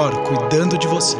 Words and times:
Cor 0.00 0.16
cuidando 0.22 0.78
de 0.78 0.88
você. 0.88 1.18